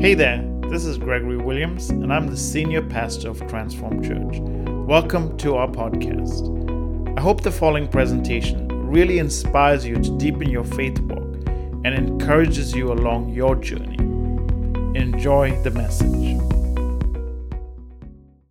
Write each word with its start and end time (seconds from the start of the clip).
Hey 0.00 0.14
there, 0.14 0.48
this 0.68 0.84
is 0.84 0.96
Gregory 0.96 1.38
Williams, 1.38 1.90
and 1.90 2.12
I'm 2.12 2.28
the 2.28 2.36
senior 2.36 2.82
pastor 2.82 3.30
of 3.30 3.44
Transform 3.48 4.00
Church. 4.00 4.38
Welcome 4.86 5.36
to 5.38 5.56
our 5.56 5.66
podcast. 5.66 7.18
I 7.18 7.20
hope 7.20 7.40
the 7.40 7.50
following 7.50 7.88
presentation 7.88 8.68
really 8.88 9.18
inspires 9.18 9.84
you 9.84 9.96
to 9.96 10.16
deepen 10.16 10.50
your 10.50 10.62
faith 10.62 11.00
walk 11.00 11.48
and 11.84 11.88
encourages 11.88 12.76
you 12.76 12.92
along 12.92 13.30
your 13.30 13.56
journey. 13.56 13.96
Enjoy 14.96 15.60
the 15.64 15.72
message. 15.72 16.38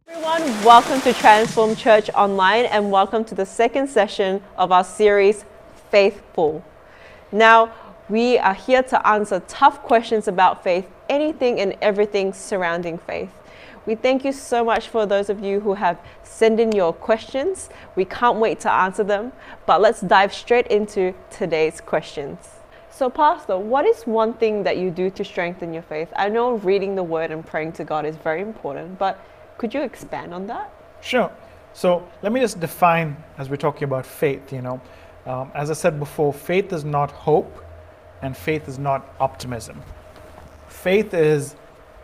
Everyone, 0.10 0.66
welcome 0.66 1.00
to 1.00 1.14
Transform 1.14 1.78
Church 1.78 2.10
Online 2.10 2.66
and 2.66 2.92
welcome 2.92 3.24
to 3.24 3.36
the 3.36 3.46
second 3.46 3.88
session 3.88 4.44
of 4.58 4.74
our 4.74 4.84
series, 4.84 5.46
Faithful. 5.92 6.62
Now, 7.32 7.72
we 8.10 8.38
are 8.38 8.54
here 8.54 8.84
to 8.84 9.08
answer 9.08 9.42
tough 9.48 9.82
questions 9.84 10.28
about 10.28 10.62
faith, 10.62 10.90
anything 11.10 11.60
and 11.60 11.76
everything 11.82 12.34
surrounding 12.34 12.98
faith. 12.98 13.32
We 13.86 13.96
thank 13.96 14.26
you 14.26 14.34
so 14.34 14.66
much 14.66 14.90
for 14.90 15.06
those 15.06 15.30
of 15.30 15.40
you 15.42 15.62
who 15.62 15.74
have 15.76 15.98
sent 16.24 16.60
in 16.60 16.74
your 16.74 16.92
questions. 16.92 17.70
We 17.96 18.06
can't 18.06 18.38
wait 18.38 18.60
to 18.62 18.72
answer 18.72 19.04
them, 19.04 19.32
but 19.66 19.80
let's 19.80 20.02
dive 20.02 20.34
straight 20.34 20.68
into 20.68 21.14
today's 21.30 21.80
questions. 21.80 22.38
So, 22.92 23.10
Pastor, 23.10 23.58
what 23.58 23.86
is 23.86 24.04
one 24.04 24.34
thing 24.34 24.64
that 24.64 24.78
you 24.78 24.92
do 24.92 25.10
to 25.12 25.24
strengthen 25.24 25.74
your 25.74 25.84
faith? 25.84 26.10
I 26.16 26.30
know 26.30 26.56
reading 26.56 26.96
the 26.96 27.04
word 27.04 27.32
and 27.32 27.46
praying 27.46 27.74
to 27.74 27.84
God 27.84 28.06
is 28.06 28.18
very 28.18 28.42
important, 28.42 28.98
but 29.00 29.24
could 29.58 29.74
you 29.74 29.84
expand 29.84 30.34
on 30.34 30.48
that? 30.48 30.72
Sure. 31.02 31.32
So 31.74 32.08
let 32.24 32.32
me 32.32 32.40
just 32.40 32.60
define 32.60 33.16
as 33.38 33.50
we're 33.50 33.56
talking 33.56 33.84
about 33.84 34.06
faith, 34.06 34.52
you 34.52 34.64
know. 34.64 34.82
Um, 35.28 35.52
as 35.54 35.70
I 35.70 35.74
said 35.74 36.00
before, 36.00 36.34
faith 36.34 36.74
is 36.74 36.84
not 36.84 37.12
hope 37.12 37.64
and 38.22 38.36
faith 38.36 38.68
is 38.68 38.80
not 38.80 39.14
optimism. 39.20 39.82
Faith 40.88 41.14
is 41.14 41.54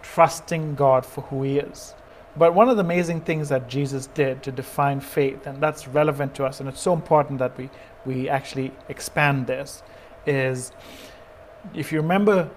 trusting 0.02 0.76
God 0.76 1.06
for 1.06 1.22
who 1.22 1.44
He 1.44 1.58
is. 1.58 1.96
But 2.36 2.54
one 2.54 2.68
of 2.68 2.76
the 2.76 2.84
amazing 2.84 3.22
things 3.22 3.48
that 3.48 3.70
Jesus 3.70 4.08
did 4.08 4.44
to 4.44 4.52
define 4.52 5.00
faith, 5.00 5.48
and 5.48 5.64
that's 5.64 5.88
relevant 5.88 6.36
to 6.36 6.44
us, 6.44 6.60
and 6.60 6.68
it's 6.68 6.82
so 6.82 6.92
important 6.92 7.40
that 7.40 7.58
we, 7.58 7.70
we 8.06 8.28
actually 8.28 8.74
expand 8.90 9.48
this, 9.48 9.84
is 10.26 10.74
if 11.74 11.94
you 11.94 12.02
remember 12.02 12.50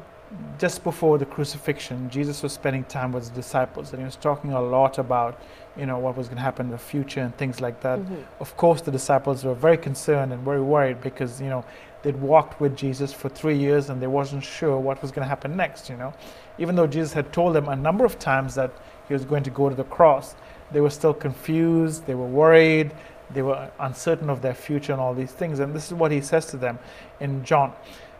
just 0.58 0.82
before 0.82 1.16
the 1.16 1.26
crucifixion, 1.26 2.10
Jesus 2.10 2.42
was 2.42 2.52
spending 2.52 2.82
time 2.82 3.12
with 3.12 3.22
his 3.22 3.30
disciples 3.30 3.92
and 3.92 4.00
he 4.00 4.04
was 4.04 4.16
talking 4.16 4.52
a 4.52 4.60
lot 4.60 4.98
about, 4.98 5.40
you 5.76 5.86
know, 5.86 5.98
what 6.00 6.16
was 6.16 6.26
going 6.26 6.38
to 6.38 6.42
happen 6.42 6.66
in 6.66 6.72
the 6.72 6.78
future 6.78 7.20
and 7.20 7.36
things 7.36 7.60
like 7.60 7.80
that. 7.82 8.00
Mm-hmm. 8.00 8.40
Of 8.40 8.56
course, 8.56 8.80
the 8.80 8.90
disciples 8.90 9.44
were 9.44 9.54
very 9.54 9.78
concerned 9.78 10.32
and 10.32 10.42
very 10.42 10.60
worried 10.60 11.00
because, 11.00 11.40
you 11.40 11.48
know, 11.48 11.64
they'd 12.02 12.16
walked 12.16 12.60
with 12.60 12.76
Jesus 12.76 13.12
for 13.12 13.28
three 13.28 13.56
years 13.56 13.90
and 13.90 14.00
they 14.00 14.06
wasn't 14.06 14.44
sure 14.44 14.78
what 14.78 15.02
was 15.02 15.10
going 15.10 15.24
to 15.24 15.28
happen 15.28 15.56
next, 15.56 15.88
you 15.88 15.96
know. 15.96 16.12
Even 16.58 16.76
though 16.76 16.86
Jesus 16.86 17.12
had 17.12 17.32
told 17.32 17.54
them 17.54 17.68
a 17.68 17.76
number 17.76 18.04
of 18.04 18.18
times 18.18 18.54
that 18.54 18.72
he 19.08 19.14
was 19.14 19.24
going 19.24 19.42
to 19.42 19.50
go 19.50 19.68
to 19.68 19.74
the 19.74 19.84
cross, 19.84 20.34
they 20.72 20.80
were 20.80 20.90
still 20.90 21.14
confused, 21.14 22.06
they 22.06 22.14
were 22.14 22.26
worried, 22.26 22.92
they 23.30 23.42
were 23.42 23.70
uncertain 23.80 24.30
of 24.30 24.42
their 24.42 24.54
future 24.54 24.92
and 24.92 25.00
all 25.00 25.14
these 25.14 25.32
things. 25.32 25.58
And 25.58 25.74
this 25.74 25.86
is 25.86 25.94
what 25.94 26.12
he 26.12 26.20
says 26.20 26.46
to 26.46 26.56
them 26.56 26.78
in 27.20 27.44
John. 27.44 27.72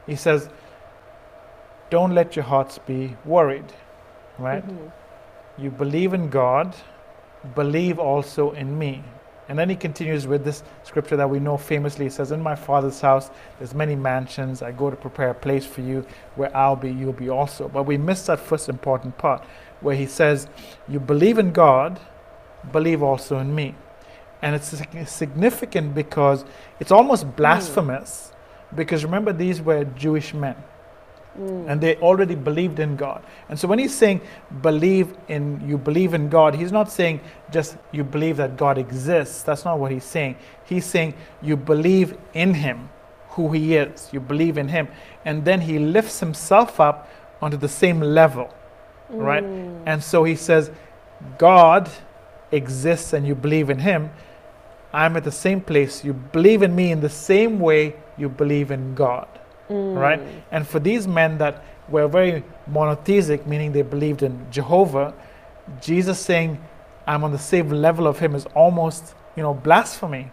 He 0.07 0.17
says, 0.17 0.49
don't 1.91 2.15
let 2.15 2.35
your 2.35 2.45
hearts 2.45 2.79
be 2.79 3.17
worried, 3.25 3.73
right? 4.39 4.67
Mm-hmm. 4.67 5.63
You 5.63 5.71
believe 5.71 6.13
in 6.13 6.29
God, 6.29 6.75
believe 7.55 7.99
also 7.99 8.51
in 8.53 8.79
me. 8.79 9.05
And 9.49 9.59
then 9.59 9.71
he 9.71 9.77
continues 9.77 10.27
with 10.27 10.45
this 10.45 10.63
scripture 10.83 11.17
that 11.17 11.31
we 11.31 11.39
know 11.39 11.57
famously. 11.57 12.07
He 12.07 12.11
says, 12.11 12.33
In 12.33 12.43
my 12.43 12.57
father's 12.57 13.01
house, 13.01 13.31
there's 13.59 13.75
many 13.75 13.95
mansions. 13.95 14.61
I 14.61 14.73
go 14.73 14.91
to 14.91 14.97
prepare 14.97 15.31
a 15.31 15.35
place 15.35 15.65
for 15.65 15.83
you 15.83 16.05
where 16.35 16.55
I'll 16.57 16.77
be, 16.77 16.91
you'll 16.91 17.13
be 17.13 17.29
also. 17.29 17.69
But 17.69 17.85
we 17.85 17.97
miss 17.97 18.27
that 18.27 18.41
first 18.41 18.69
important 18.69 19.19
part 19.19 19.45
where 19.81 19.95
he 19.95 20.07
says, 20.07 20.49
You 20.89 20.99
believe 20.99 21.39
in 21.39 21.53
God, 21.53 22.01
believe 22.73 23.03
also 23.03 23.39
in 23.39 23.55
me. 23.55 23.75
And 24.43 24.57
it's 24.57 24.83
significant 25.11 25.95
because 25.95 26.45
it's 26.81 26.91
almost 26.91 27.25
hmm. 27.25 27.31
blasphemous. 27.31 28.33
Because 28.75 29.05
remember, 29.05 29.33
these 29.33 29.63
were 29.63 29.85
Jewish 29.85 30.35
men 30.35 30.57
Mm. 31.39 31.69
and 31.69 31.81
they 31.81 31.97
already 31.97 32.35
believed 32.35 32.79
in 32.79 32.97
God. 32.97 33.23
And 33.51 33.59
so 33.59 33.69
when 33.69 33.79
he's 33.79 33.95
saying 33.95 34.23
believe 34.63 35.15
in 35.29 35.63
you 35.69 35.77
believe 35.77 36.15
in 36.15 36.31
God, 36.31 36.55
he's 36.55 36.73
not 36.73 36.91
saying 36.91 37.21
just 37.51 37.77
you 37.93 38.05
believe 38.05 38.39
that 38.39 38.57
God 38.57 38.79
exists. 38.79 39.43
That's 39.43 39.65
not 39.65 39.79
what 39.79 39.93
he's 39.93 40.05
saying. 40.05 40.37
He's 40.65 40.87
saying 40.87 41.13
you 41.43 41.57
believe 41.57 42.17
in 42.33 42.55
him, 42.55 42.89
who 43.31 43.53
he 43.53 43.77
is. 43.77 44.09
You 44.13 44.21
believe 44.21 44.57
in 44.57 44.69
him. 44.69 44.89
And 45.27 45.45
then 45.45 45.61
he 45.61 45.79
lifts 45.79 46.21
himself 46.21 46.81
up 46.81 47.11
onto 47.43 47.59
the 47.59 47.69
same 47.69 48.01
level. 48.01 48.53
Right? 49.11 49.45
Mm. 49.45 49.83
And 49.85 50.03
so 50.03 50.25
he 50.25 50.37
says 50.37 50.71
God 51.37 51.91
exists 52.51 53.13
and 53.13 53.27
you 53.27 53.35
believe 53.35 53.69
in 53.69 53.81
him. 53.81 54.11
I'm 54.93 55.17
at 55.19 55.25
the 55.25 55.33
same 55.33 55.61
place. 55.61 56.03
You 56.03 56.15
believe 56.15 56.63
in 56.63 56.75
me 56.75 56.93
in 56.93 57.01
the 57.01 57.11
same 57.11 57.61
way 57.61 57.97
you 58.17 58.31
believe 58.31 58.71
in 58.71 58.95
God 58.95 59.29
right? 59.69 60.21
And 60.51 60.67
for 60.67 60.81
these 60.81 61.07
men 61.07 61.39
that 61.39 61.65
were 61.89 62.09
very 62.09 62.43
monotheistic, 62.67 63.47
meaning 63.47 63.73
they 63.73 63.83
believed 63.83 64.23
in 64.23 64.47
Jehovah, 64.51 65.15
Jesus 65.81 66.19
saying, 66.21 66.61
I'm 67.07 67.25
on 67.25 67.33
the 67.33 67.39
same 67.39 67.69
level 67.71 68.07
of 68.07 68.19
him 68.19 68.35
is 68.35 68.47
almost, 68.55 69.15
you 69.37 69.43
know, 69.43 69.55
blasphemy. 69.55 70.31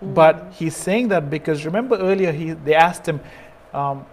But 0.00 0.52
he's 0.54 0.76
saying 0.76 1.08
that 1.08 1.30
because 1.30 1.64
remember 1.64 1.96
earlier 1.96 2.32
he, 2.32 2.52
they 2.52 2.74
asked 2.74 3.06
him, 3.06 3.20
um, 3.72 4.04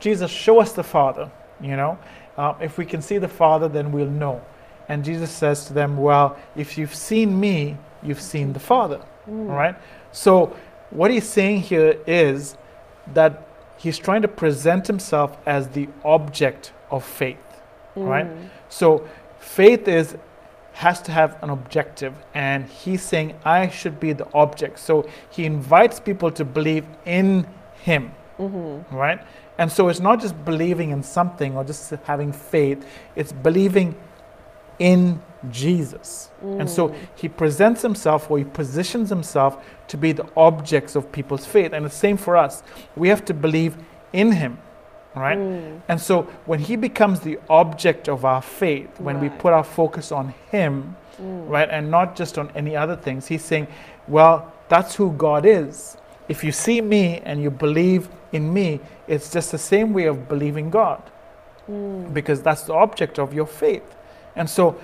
Jesus, 0.00 0.30
show 0.30 0.60
us 0.60 0.72
the 0.72 0.82
Father, 0.82 1.30
you 1.60 1.76
know? 1.76 1.98
Uh, 2.36 2.54
if 2.60 2.76
we 2.78 2.84
can 2.84 3.00
see 3.00 3.18
the 3.18 3.28
Father, 3.28 3.68
then 3.68 3.92
we'll 3.92 4.06
know. 4.06 4.42
And 4.88 5.04
Jesus 5.04 5.30
says 5.30 5.64
to 5.66 5.72
them, 5.72 5.96
Well, 5.96 6.36
if 6.56 6.76
you've 6.76 6.94
seen 6.94 7.38
me, 7.38 7.76
you've 8.02 8.20
seen 8.20 8.52
the 8.52 8.60
Father, 8.60 9.00
all 9.26 9.34
right? 9.44 9.76
So 10.12 10.54
what 10.90 11.10
he's 11.10 11.28
saying 11.28 11.60
here 11.62 11.98
is 12.06 12.56
that 13.14 13.48
he's 13.76 13.98
trying 13.98 14.22
to 14.22 14.28
present 14.28 14.86
himself 14.86 15.36
as 15.46 15.68
the 15.68 15.88
object 16.04 16.72
of 16.90 17.04
faith 17.04 17.38
right? 17.96 18.26
Mm. 18.26 18.48
So 18.68 19.08
faith 19.38 19.88
is 19.88 20.16
has 20.72 21.00
to 21.00 21.12
have 21.12 21.40
an 21.40 21.50
objective 21.50 22.12
and 22.34 22.66
he's 22.66 23.00
saying 23.00 23.32
i 23.44 23.68
should 23.68 24.00
be 24.00 24.12
the 24.12 24.26
object. 24.34 24.78
So 24.78 25.08
he 25.30 25.44
invites 25.44 26.00
people 26.00 26.32
to 26.32 26.44
believe 26.44 26.84
in 27.06 27.46
him 27.76 28.12
mm-hmm. 28.38 28.94
right? 28.94 29.20
And 29.56 29.70
so 29.70 29.88
it's 29.88 30.00
not 30.00 30.20
just 30.20 30.44
believing 30.44 30.90
in 30.90 31.02
something 31.02 31.56
or 31.56 31.62
just 31.64 31.90
having 32.04 32.32
faith 32.32 32.84
it's 33.14 33.32
believing 33.32 33.94
in 34.78 35.22
Jesus. 35.50 36.30
And 36.42 36.68
so 36.68 36.88
mm. 36.88 36.96
he 37.16 37.28
presents 37.28 37.82
himself 37.82 38.30
or 38.30 38.38
he 38.38 38.44
positions 38.44 39.08
himself 39.08 39.64
to 39.88 39.96
be 39.96 40.12
the 40.12 40.26
objects 40.36 40.94
of 40.94 41.10
people's 41.10 41.46
faith. 41.46 41.72
And 41.72 41.84
the 41.84 41.90
same 41.90 42.16
for 42.16 42.36
us. 42.36 42.62
We 42.96 43.08
have 43.08 43.24
to 43.26 43.34
believe 43.34 43.76
in 44.12 44.32
him. 44.32 44.58
Right? 45.14 45.38
Mm. 45.38 45.80
And 45.88 46.00
so 46.00 46.22
when 46.44 46.58
he 46.58 46.76
becomes 46.76 47.20
the 47.20 47.38
object 47.48 48.08
of 48.08 48.24
our 48.24 48.42
faith, 48.42 49.00
when 49.00 49.20
we 49.20 49.28
put 49.28 49.52
our 49.52 49.64
focus 49.64 50.10
on 50.10 50.34
him, 50.50 50.96
mm. 51.20 51.48
right, 51.48 51.68
and 51.70 51.90
not 51.90 52.16
just 52.16 52.36
on 52.36 52.50
any 52.54 52.74
other 52.74 52.96
things, 52.96 53.28
he's 53.28 53.44
saying, 53.44 53.68
well, 54.08 54.52
that's 54.68 54.96
who 54.96 55.12
God 55.12 55.46
is. 55.46 55.96
If 56.28 56.42
you 56.42 56.52
see 56.52 56.80
me 56.80 57.20
and 57.24 57.40
you 57.42 57.50
believe 57.50 58.08
in 58.32 58.52
me, 58.52 58.80
it's 59.06 59.30
just 59.30 59.52
the 59.52 59.58
same 59.58 59.92
way 59.92 60.06
of 60.06 60.28
believing 60.28 60.70
God 60.70 61.02
because 62.12 62.42
that's 62.42 62.62
the 62.62 62.74
object 62.74 63.18
of 63.18 63.32
your 63.32 63.46
faith. 63.46 63.96
And 64.36 64.48
so 64.48 64.78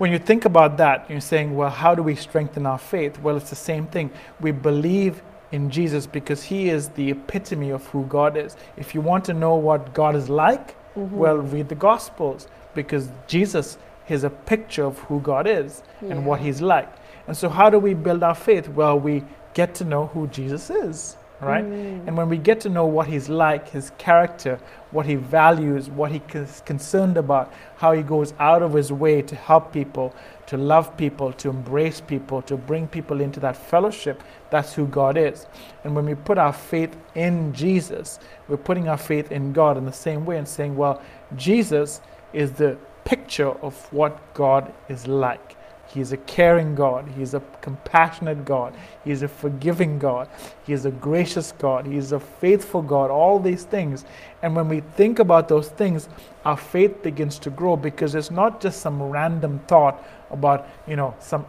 when 0.00 0.10
you 0.10 0.18
think 0.18 0.46
about 0.46 0.78
that, 0.78 1.10
you're 1.10 1.20
saying, 1.20 1.54
well, 1.54 1.68
how 1.68 1.94
do 1.94 2.02
we 2.02 2.14
strengthen 2.14 2.64
our 2.64 2.78
faith? 2.78 3.20
Well, 3.20 3.36
it's 3.36 3.50
the 3.50 3.56
same 3.56 3.86
thing. 3.86 4.10
We 4.40 4.50
believe 4.50 5.22
in 5.52 5.68
Jesus 5.68 6.06
because 6.06 6.42
he 6.42 6.70
is 6.70 6.88
the 6.88 7.10
epitome 7.10 7.68
of 7.68 7.86
who 7.88 8.06
God 8.06 8.34
is. 8.34 8.56
If 8.78 8.94
you 8.94 9.02
want 9.02 9.26
to 9.26 9.34
know 9.34 9.56
what 9.56 9.92
God 9.92 10.16
is 10.16 10.30
like, 10.30 10.68
mm-hmm. 10.94 11.14
well, 11.14 11.36
read 11.36 11.68
the 11.68 11.74
Gospels 11.74 12.48
because 12.74 13.10
Jesus 13.26 13.76
is 14.08 14.24
a 14.24 14.30
picture 14.30 14.84
of 14.84 14.98
who 15.00 15.20
God 15.20 15.46
is 15.46 15.82
and 16.00 16.24
what 16.24 16.40
he's 16.40 16.62
like. 16.62 16.90
And 17.26 17.36
so, 17.36 17.50
how 17.50 17.68
do 17.68 17.78
we 17.78 17.92
build 17.92 18.22
our 18.22 18.34
faith? 18.34 18.70
Well, 18.70 18.98
we 18.98 19.22
get 19.52 19.74
to 19.74 19.84
know 19.84 20.06
who 20.06 20.28
Jesus 20.28 20.70
is, 20.70 21.18
right? 21.40 21.64
And 21.64 22.16
when 22.16 22.28
we 22.28 22.36
get 22.36 22.60
to 22.60 22.68
know 22.68 22.86
what 22.86 23.06
he's 23.06 23.28
like, 23.28 23.68
his 23.70 23.92
character, 23.98 24.58
what 24.90 25.06
he 25.06 25.14
values, 25.14 25.88
what 25.88 26.12
he's 26.12 26.62
concerned 26.64 27.16
about, 27.16 27.52
how 27.76 27.92
he 27.92 28.02
goes 28.02 28.34
out 28.38 28.62
of 28.62 28.74
his 28.74 28.92
way 28.92 29.22
to 29.22 29.34
help 29.34 29.72
people, 29.72 30.14
to 30.46 30.56
love 30.56 30.96
people, 30.96 31.32
to 31.34 31.48
embrace 31.48 32.00
people, 32.00 32.42
to 32.42 32.56
bring 32.56 32.86
people 32.88 33.20
into 33.20 33.40
that 33.40 33.56
fellowship, 33.56 34.22
that's 34.50 34.74
who 34.74 34.86
God 34.86 35.16
is. 35.16 35.46
And 35.84 35.94
when 35.94 36.04
we 36.04 36.14
put 36.14 36.38
our 36.38 36.52
faith 36.52 36.96
in 37.14 37.52
Jesus, 37.52 38.18
we're 38.48 38.56
putting 38.56 38.88
our 38.88 38.98
faith 38.98 39.30
in 39.32 39.52
God 39.52 39.76
in 39.78 39.86
the 39.86 39.92
same 39.92 40.26
way 40.26 40.36
and 40.38 40.48
saying, 40.48 40.76
well, 40.76 41.00
Jesus 41.36 42.00
is 42.32 42.52
the 42.52 42.76
picture 43.04 43.50
of 43.62 43.74
what 43.92 44.34
God 44.34 44.72
is 44.88 45.06
like. 45.06 45.56
He's 45.92 46.12
a 46.12 46.16
caring 46.18 46.74
God. 46.76 47.08
He's 47.16 47.34
a 47.34 47.42
compassionate 47.60 48.44
God. 48.44 48.74
He's 49.04 49.22
a 49.22 49.28
forgiving 49.28 49.98
God. 49.98 50.28
He's 50.64 50.84
a 50.84 50.90
gracious 50.90 51.52
God. 51.52 51.86
He's 51.86 52.12
a 52.12 52.20
faithful 52.20 52.80
God. 52.80 53.10
All 53.10 53.40
these 53.40 53.64
things. 53.64 54.04
And 54.42 54.54
when 54.54 54.68
we 54.68 54.80
think 54.80 55.18
about 55.18 55.48
those 55.48 55.68
things, 55.68 56.08
our 56.44 56.56
faith 56.56 57.02
begins 57.02 57.38
to 57.40 57.50
grow 57.50 57.76
because 57.76 58.14
it's 58.14 58.30
not 58.30 58.60
just 58.60 58.80
some 58.80 59.02
random 59.02 59.60
thought 59.66 60.04
about, 60.30 60.68
you 60.86 60.94
know, 60.94 61.14
some 61.18 61.44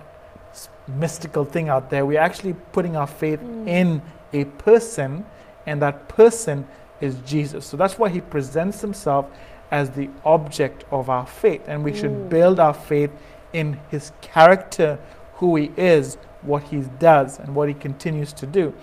mystical 0.88 1.46
thing 1.46 1.70
out 1.70 1.90
there. 1.90 2.06
We're 2.06 2.20
actually 2.20 2.54
putting 2.72 2.96
our 2.96 3.08
faith 3.08 3.40
mm. 3.40 3.68
in 3.68 4.02
a 4.34 4.46
person, 4.46 5.26
and 5.66 5.82
that 5.82 6.08
person 6.08 6.68
is 7.00 7.16
Jesus. 7.26 7.66
So 7.66 7.78
that's 7.78 8.00
why 8.00 8.10
he 8.10 8.22
presents 8.22 8.82
himself 8.82 9.28
as 9.70 9.92
the 9.92 10.10
object 10.26 10.84
of 10.92 11.10
our 11.10 11.26
faith. 11.26 11.62
And 11.68 11.84
we 11.84 11.92
mm. 11.92 12.00
should 12.00 12.30
build 12.30 12.60
our 12.60 12.74
faith 12.74 13.12
in 13.54 13.80
his 13.90 14.12
character, 14.22 15.00
who 15.36 15.56
he 15.56 15.72
is, 15.78 16.18
what 16.42 16.64
he 16.64 16.82
does, 17.00 17.40
and 17.40 17.56
what 17.56 17.68
he 17.68 17.74
continues 17.74 18.34
to 18.34 18.46
do. 18.46 18.74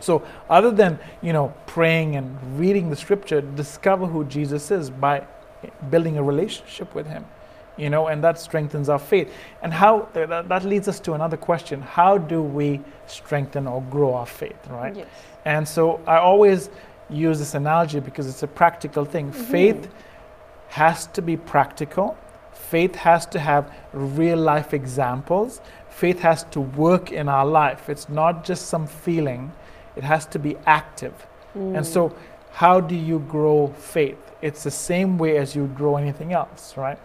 So, 0.00 0.22
other 0.48 0.70
than 0.70 0.98
you 1.22 1.32
know 1.32 1.52
praying 1.66 2.16
and 2.16 2.58
reading 2.58 2.90
the 2.90 2.96
scripture, 2.96 3.40
discover 3.40 4.06
who 4.06 4.24
Jesus 4.24 4.70
is 4.70 4.90
by 4.90 5.26
building 5.90 6.16
a 6.16 6.22
relationship 6.22 6.94
with 6.94 7.06
him. 7.06 7.24
You 7.76 7.88
know, 7.88 8.08
and 8.08 8.22
that 8.24 8.38
strengthens 8.38 8.88
our 8.88 8.98
faith. 8.98 9.32
And 9.62 9.72
how 9.72 10.08
that, 10.12 10.48
that 10.48 10.64
leads 10.64 10.88
us 10.88 11.00
to 11.00 11.12
another 11.12 11.36
question: 11.36 11.82
How 11.82 12.18
do 12.18 12.42
we 12.42 12.80
strengthen 13.06 13.66
or 13.66 13.82
grow 13.82 14.14
our 14.14 14.26
faith? 14.26 14.66
Right. 14.68 14.96
Yes. 14.96 15.08
And 15.44 15.66
so 15.66 16.00
I 16.06 16.16
always 16.18 16.70
use 17.08 17.38
this 17.38 17.54
analogy 17.54 18.00
because 18.00 18.26
it's 18.26 18.42
a 18.42 18.46
practical 18.46 19.04
thing. 19.04 19.30
Mm-hmm. 19.30 19.44
Faith 19.44 19.88
has 20.68 21.06
to 21.08 21.22
be 21.22 21.36
practical 21.36 22.16
Faith 22.70 22.94
has 22.94 23.26
to 23.26 23.40
have 23.40 23.74
real 23.92 24.38
life 24.38 24.72
examples. 24.72 25.60
Faith 25.88 26.20
has 26.20 26.44
to 26.44 26.60
work 26.60 27.10
in 27.10 27.28
our 27.28 27.44
life. 27.44 27.88
It's 27.88 28.08
not 28.08 28.44
just 28.44 28.66
some 28.66 28.86
feeling, 28.86 29.50
it 29.96 30.04
has 30.04 30.24
to 30.26 30.38
be 30.38 30.56
active. 30.66 31.12
Mm. 31.58 31.78
And 31.78 31.84
so, 31.84 32.14
how 32.52 32.78
do 32.80 32.94
you 32.94 33.18
grow 33.28 33.74
faith? 33.76 34.18
It's 34.40 34.62
the 34.62 34.70
same 34.70 35.18
way 35.18 35.36
as 35.36 35.56
you 35.56 35.66
grow 35.74 35.96
anything 35.96 36.32
else, 36.32 36.76
right? 36.76 36.96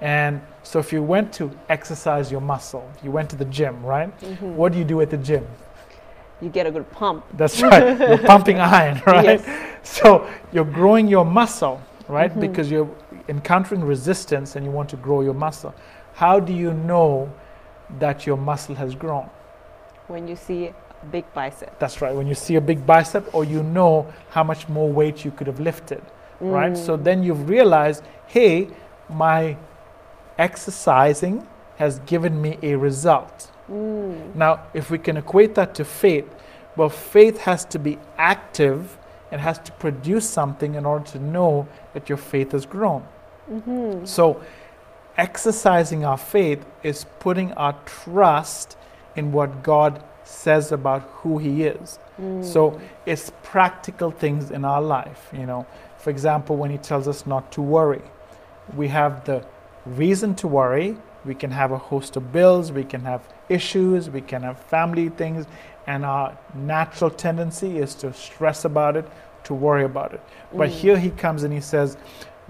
And 0.00 0.42
so, 0.64 0.80
if 0.80 0.92
you 0.92 1.04
went 1.04 1.32
to 1.34 1.56
exercise 1.68 2.32
your 2.32 2.40
muscle, 2.40 2.90
you 3.04 3.12
went 3.12 3.30
to 3.30 3.36
the 3.36 3.44
gym, 3.44 3.80
right? 3.86 4.10
Mm-hmm. 4.22 4.56
What 4.56 4.72
do 4.72 4.78
you 4.80 4.84
do 4.84 5.00
at 5.02 5.10
the 5.10 5.18
gym? 5.18 5.46
You 6.40 6.48
get 6.48 6.66
a 6.66 6.72
good 6.72 6.90
pump. 6.90 7.24
That's 7.34 7.62
right. 7.62 7.96
you're 7.96 8.18
pumping 8.18 8.58
iron, 8.80 9.00
right? 9.06 9.38
Yes. 9.38 9.46
So, 9.84 10.28
you're 10.52 10.72
growing 10.80 11.06
your 11.06 11.24
muscle, 11.24 11.80
right? 12.08 12.32
Mm-hmm. 12.32 12.40
Because 12.40 12.72
you're 12.72 12.90
encountering 13.28 13.82
resistance 13.84 14.56
and 14.56 14.64
you 14.64 14.70
want 14.70 14.88
to 14.90 14.96
grow 14.96 15.20
your 15.22 15.34
muscle, 15.34 15.74
how 16.14 16.40
do 16.40 16.52
you 16.52 16.72
know 16.72 17.32
that 17.98 18.26
your 18.26 18.36
muscle 18.36 18.74
has 18.74 18.94
grown? 18.94 19.28
When 20.08 20.28
you 20.28 20.36
see 20.36 20.66
a 20.66 21.06
big 21.06 21.32
bicep. 21.34 21.78
That's 21.78 22.00
right. 22.00 22.14
When 22.14 22.26
you 22.26 22.34
see 22.34 22.56
a 22.56 22.60
big 22.60 22.86
bicep, 22.86 23.34
or 23.34 23.44
you 23.44 23.62
know 23.62 24.12
how 24.30 24.44
much 24.44 24.68
more 24.68 24.90
weight 24.90 25.24
you 25.24 25.30
could 25.30 25.46
have 25.46 25.60
lifted, 25.60 26.02
mm. 26.40 26.52
right? 26.52 26.76
So 26.76 26.96
mm. 26.96 27.04
then 27.04 27.22
you've 27.22 27.48
realized, 27.48 28.04
hey, 28.26 28.68
my 29.08 29.56
exercising 30.38 31.46
has 31.76 31.98
given 32.00 32.40
me 32.40 32.58
a 32.62 32.76
result. 32.76 33.50
Mm. 33.70 34.34
Now, 34.34 34.64
if 34.74 34.90
we 34.90 34.98
can 34.98 35.16
equate 35.16 35.54
that 35.54 35.74
to 35.76 35.84
faith, 35.84 36.28
well, 36.76 36.88
faith 36.88 37.38
has 37.38 37.64
to 37.66 37.78
be 37.78 37.98
active 38.16 38.98
and 39.32 39.40
has 39.40 39.58
to 39.60 39.72
produce 39.72 40.28
something 40.28 40.74
in 40.74 40.84
order 40.84 41.04
to 41.06 41.18
know 41.18 41.66
that 41.94 42.08
your 42.08 42.18
faith 42.18 42.52
has 42.52 42.66
grown. 42.66 43.02
Mm-hmm. 43.50 44.04
So, 44.04 44.40
exercising 45.16 46.04
our 46.04 46.18
faith 46.18 46.64
is 46.82 47.06
putting 47.18 47.52
our 47.54 47.74
trust 47.86 48.76
in 49.16 49.32
what 49.32 49.62
God 49.62 50.04
says 50.24 50.70
about 50.70 51.02
who 51.14 51.38
He 51.38 51.64
is. 51.64 51.98
Mm. 52.20 52.44
So, 52.44 52.78
it's 53.06 53.32
practical 53.42 54.10
things 54.10 54.50
in 54.50 54.64
our 54.66 54.82
life. 54.82 55.30
You 55.32 55.46
know, 55.46 55.66
for 55.96 56.10
example, 56.10 56.56
when 56.56 56.70
He 56.70 56.78
tells 56.78 57.08
us 57.08 57.26
not 57.26 57.50
to 57.52 57.62
worry, 57.62 58.02
we 58.76 58.88
have 58.88 59.24
the 59.24 59.44
reason 59.86 60.34
to 60.36 60.46
worry. 60.46 60.98
We 61.24 61.34
can 61.34 61.52
have 61.52 61.72
a 61.72 61.78
host 61.78 62.16
of 62.16 62.32
bills, 62.32 62.72
we 62.72 62.84
can 62.84 63.02
have 63.02 63.22
issues, 63.48 64.10
we 64.10 64.20
can 64.20 64.42
have 64.42 64.58
family 64.58 65.08
things, 65.08 65.46
and 65.86 66.04
our 66.04 66.36
natural 66.54 67.10
tendency 67.10 67.78
is 67.78 67.94
to 67.96 68.12
stress 68.12 68.64
about 68.64 68.96
it, 68.96 69.06
to 69.44 69.54
worry 69.54 69.84
about 69.84 70.12
it. 70.12 70.20
But 70.52 70.70
mm. 70.70 70.72
here 70.72 70.98
he 70.98 71.10
comes 71.10 71.42
and 71.42 71.52
he 71.52 71.60
says, 71.60 71.96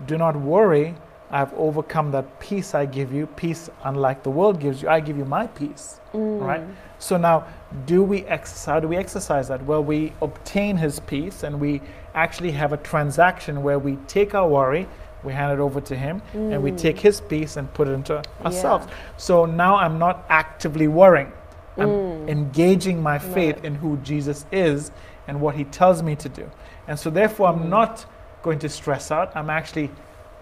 Do 0.07 0.19
not 0.19 0.37
worry. 0.37 0.95
I've 1.31 1.53
overcome 1.55 2.11
that 2.11 2.41
peace 2.41 2.75
I 2.75 2.85
give 2.85 3.11
you, 3.11 3.27
peace 3.27 3.71
unlike 3.85 4.23
the 4.23 4.31
world 4.31 4.61
gives 4.61 4.83
you. 4.83 4.89
I 4.91 5.01
give 5.01 5.17
you 5.17 5.25
my 5.25 5.47
peace. 5.47 5.99
Mm. 6.13 6.41
Right? 6.41 6.63
So 6.99 7.17
now, 7.17 7.47
do 7.87 8.03
we 8.03 8.25
exercise? 8.27 8.67
How 8.67 8.81
do 8.81 8.89
we 8.89 8.97
exercise 8.97 9.49
that? 9.49 9.65
Well, 9.65 9.83
we 9.83 10.13
obtain 10.21 10.77
his 10.77 11.01
peace 11.01 11.43
and 11.43 11.59
we 11.59 11.81
actually 12.15 12.51
have 12.51 12.75
a 12.75 12.77
transaction 12.77 13.63
where 13.63 13.79
we 13.79 13.97
take 14.09 14.35
our 14.35 14.47
worry, 14.47 14.87
we 15.25 15.33
hand 15.33 15.53
it 15.53 15.59
over 15.59 15.81
to 15.81 15.97
him, 15.97 16.21
mm. 16.35 16.53
and 16.53 16.63
we 16.63 16.71
mm. 16.71 16.79
take 16.79 16.99
his 16.99 17.23
peace 17.23 17.57
and 17.57 17.73
put 17.73 17.89
it 17.89 17.93
into 17.93 18.23
ourselves. 18.45 18.87
Yeah. 18.87 18.95
So 19.17 19.47
now 19.47 19.77
I'm 19.77 19.99
not 19.99 20.27
actively 20.29 20.87
worrying. 20.87 21.33
I'm 21.77 21.89
mm. 21.89 22.29
engaging 22.29 23.03
my 23.03 23.19
faith 23.19 23.57
right. 23.57 23.65
in 23.65 23.75
who 23.75 23.97
Jesus 23.99 24.45
is 24.53 24.91
and 25.27 25.41
what 25.41 25.55
he 25.55 25.65
tells 25.65 26.03
me 26.03 26.17
to 26.17 26.29
do. 26.29 26.51
And 26.89 26.99
so, 26.99 27.11
therefore, 27.11 27.49
I'm 27.49 27.65
mm. 27.65 27.69
not 27.69 28.07
going 28.43 28.59
to 28.61 28.69
stress 28.69 29.11
out. 29.11 29.35
I'm 29.37 29.51
actually 29.51 29.91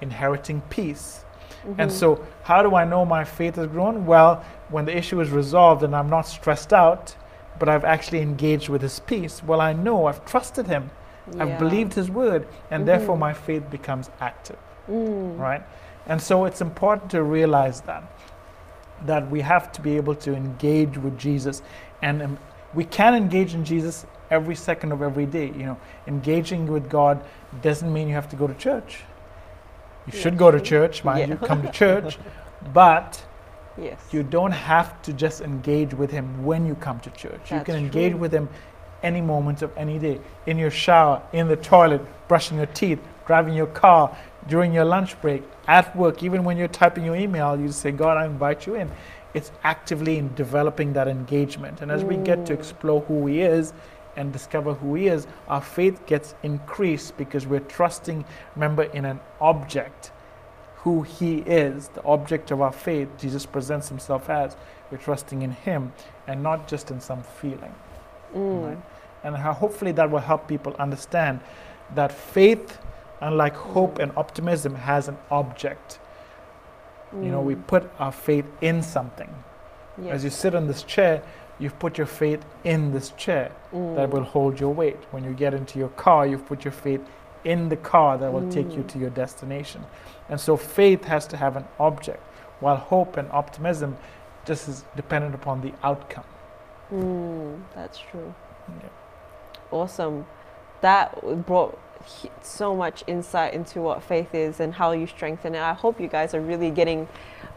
inheriting 0.00 0.62
peace. 0.70 1.24
Mm-hmm. 1.64 1.80
And 1.80 1.92
so, 1.92 2.26
how 2.42 2.62
do 2.62 2.74
I 2.74 2.84
know 2.84 3.04
my 3.04 3.24
faith 3.24 3.56
has 3.56 3.66
grown? 3.66 4.06
Well, 4.06 4.44
when 4.70 4.86
the 4.86 4.96
issue 4.96 5.20
is 5.20 5.30
resolved 5.30 5.82
and 5.82 5.94
I'm 5.94 6.08
not 6.08 6.22
stressed 6.22 6.72
out, 6.72 7.14
but 7.58 7.68
I've 7.68 7.84
actually 7.84 8.20
engaged 8.20 8.68
with 8.68 8.82
his 8.82 9.00
peace, 9.00 9.42
well, 9.42 9.60
I 9.60 9.72
know 9.72 10.06
I've 10.06 10.24
trusted 10.24 10.66
him. 10.66 10.90
Yeah. 11.34 11.44
I've 11.44 11.58
believed 11.58 11.92
his 11.94 12.10
word, 12.10 12.48
and 12.70 12.80
mm-hmm. 12.80 12.86
therefore 12.86 13.18
my 13.18 13.34
faith 13.34 13.68
becomes 13.70 14.10
active. 14.20 14.58
Mm. 14.88 15.38
Right? 15.38 15.62
And 16.06 16.20
so, 16.20 16.46
it's 16.46 16.60
important 16.60 17.10
to 17.10 17.22
realize 17.22 17.82
that 17.82 18.02
that 19.06 19.30
we 19.30 19.40
have 19.40 19.72
to 19.72 19.80
be 19.80 19.96
able 19.96 20.14
to 20.16 20.34
engage 20.34 20.96
with 20.98 21.18
Jesus. 21.18 21.62
And 22.02 22.22
um, 22.22 22.38
we 22.74 22.84
can 22.84 23.14
engage 23.14 23.54
in 23.54 23.64
Jesus 23.64 24.06
every 24.30 24.54
second 24.54 24.92
of 24.92 25.02
every 25.02 25.26
day. 25.26 25.46
You 25.46 25.66
know, 25.66 25.78
engaging 26.06 26.66
with 26.66 26.88
God 26.88 27.22
doesn't 27.62 27.92
mean 27.92 28.08
you 28.08 28.14
have 28.14 28.28
to 28.30 28.36
go 28.36 28.46
to 28.46 28.54
church. 28.54 29.00
You 30.06 30.12
yes. 30.14 30.22
should 30.22 30.38
go 30.38 30.50
to 30.50 30.60
church, 30.60 31.04
mind 31.04 31.20
yeah. 31.20 31.26
you, 31.28 31.36
come 31.36 31.62
to 31.62 31.70
church, 31.72 32.18
but 32.72 33.22
yes. 33.76 34.00
you 34.10 34.22
don't 34.22 34.52
have 34.52 35.00
to 35.02 35.12
just 35.12 35.40
engage 35.40 35.92
with 35.92 36.10
Him 36.10 36.44
when 36.44 36.66
you 36.66 36.74
come 36.74 37.00
to 37.00 37.10
church. 37.10 37.50
That's 37.50 37.68
you 37.68 37.74
can 37.74 37.76
engage 37.76 38.12
true. 38.12 38.20
with 38.20 38.32
Him 38.32 38.48
any 39.02 39.20
moment 39.20 39.62
of 39.62 39.76
any 39.76 39.98
day 39.98 40.20
in 40.46 40.58
your 40.58 40.70
shower, 40.70 41.22
in 41.32 41.48
the 41.48 41.56
toilet, 41.56 42.02
brushing 42.28 42.58
your 42.58 42.66
teeth, 42.66 43.00
driving 43.30 43.54
your 43.54 43.68
car, 43.68 44.16
during 44.48 44.74
your 44.74 44.84
lunch 44.84 45.20
break, 45.20 45.44
at 45.68 45.94
work, 45.94 46.20
even 46.20 46.42
when 46.42 46.56
you're 46.56 46.74
typing 46.82 47.04
your 47.04 47.14
email, 47.14 47.56
you 47.60 47.70
say, 47.70 47.92
God, 47.92 48.16
I 48.16 48.26
invite 48.26 48.66
you 48.66 48.74
in. 48.74 48.90
It's 49.34 49.52
actively 49.62 50.18
in 50.18 50.34
developing 50.34 50.94
that 50.94 51.06
engagement. 51.06 51.80
And 51.80 51.92
as 51.92 52.02
mm. 52.02 52.08
we 52.08 52.16
get 52.16 52.44
to 52.46 52.52
mm. 52.52 52.58
explore 52.58 53.02
who 53.02 53.28
He 53.28 53.42
is 53.42 53.72
and 54.16 54.32
discover 54.32 54.74
who 54.74 54.96
He 54.96 55.06
is, 55.06 55.28
our 55.46 55.60
faith 55.60 56.04
gets 56.06 56.34
increased 56.42 57.16
because 57.16 57.46
we're 57.46 57.68
trusting, 57.78 58.24
remember, 58.56 58.82
in 58.82 59.04
an 59.04 59.20
object 59.40 60.10
who 60.78 61.02
He 61.02 61.36
is, 61.46 61.86
the 61.90 62.02
object 62.02 62.50
of 62.50 62.60
our 62.60 62.72
faith, 62.72 63.08
Jesus 63.16 63.46
presents 63.46 63.88
Himself 63.88 64.28
as. 64.28 64.56
We're 64.90 64.98
trusting 64.98 65.42
in 65.42 65.52
Him 65.52 65.92
and 66.26 66.42
not 66.42 66.66
just 66.66 66.90
in 66.90 67.00
some 67.00 67.22
feeling. 67.22 67.74
Mm. 68.34 68.70
Right? 68.70 68.82
And 69.22 69.36
hopefully 69.36 69.92
that 69.92 70.10
will 70.10 70.18
help 70.18 70.48
people 70.48 70.74
understand 70.80 71.38
that 71.94 72.10
faith, 72.10 72.78
unlike 73.20 73.54
hope 73.54 73.98
and 73.98 74.12
optimism, 74.16 74.74
has 74.74 75.08
an 75.08 75.16
object. 75.30 75.98
Mm. 77.14 77.24
You 77.24 77.30
know, 77.30 77.40
we 77.40 77.54
mm. 77.54 77.66
put 77.66 77.90
our 77.98 78.12
faith 78.12 78.46
in 78.60 78.82
something. 78.82 79.32
Yes. 80.02 80.14
As 80.14 80.24
you 80.24 80.30
sit 80.30 80.54
on 80.54 80.66
this 80.66 80.82
chair, 80.82 81.22
you've 81.58 81.78
put 81.78 81.98
your 81.98 82.06
faith 82.06 82.44
in 82.64 82.92
this 82.92 83.10
chair 83.10 83.52
mm. 83.72 83.96
that 83.96 84.10
will 84.10 84.24
hold 84.24 84.58
your 84.58 84.72
weight. 84.72 84.98
When 85.10 85.24
you 85.24 85.32
get 85.32 85.54
into 85.54 85.78
your 85.78 85.90
car, 85.90 86.26
you've 86.26 86.46
put 86.46 86.64
your 86.64 86.72
faith 86.72 87.02
in 87.44 87.68
the 87.68 87.76
car 87.76 88.18
that 88.18 88.32
will 88.32 88.42
mm. 88.42 88.52
take 88.52 88.72
you 88.72 88.82
mm. 88.82 88.88
to 88.88 88.98
your 88.98 89.10
destination. 89.10 89.84
And 90.28 90.40
so 90.40 90.56
faith 90.56 91.04
has 91.04 91.26
to 91.28 91.36
have 91.36 91.56
an 91.56 91.64
object, 91.78 92.22
while 92.60 92.76
hope 92.76 93.16
and 93.16 93.30
optimism 93.32 93.96
just 94.44 94.68
is 94.68 94.84
dependent 94.96 95.34
upon 95.34 95.60
the 95.60 95.72
outcome. 95.82 96.24
Mm, 96.92 97.60
that's 97.74 97.98
true. 97.98 98.34
Yeah. 98.68 98.88
Awesome. 99.70 100.26
That 100.80 101.46
brought 101.46 101.78
so 102.42 102.74
much 102.74 103.04
insight 103.06 103.54
into 103.54 103.80
what 103.80 104.02
faith 104.02 104.34
is 104.34 104.60
and 104.60 104.74
how 104.74 104.92
you 104.92 105.06
strengthen 105.06 105.54
it. 105.54 105.60
I 105.60 105.74
hope 105.74 106.00
you 106.00 106.08
guys 106.08 106.34
are 106.34 106.40
really 106.40 106.70
getting 106.70 107.08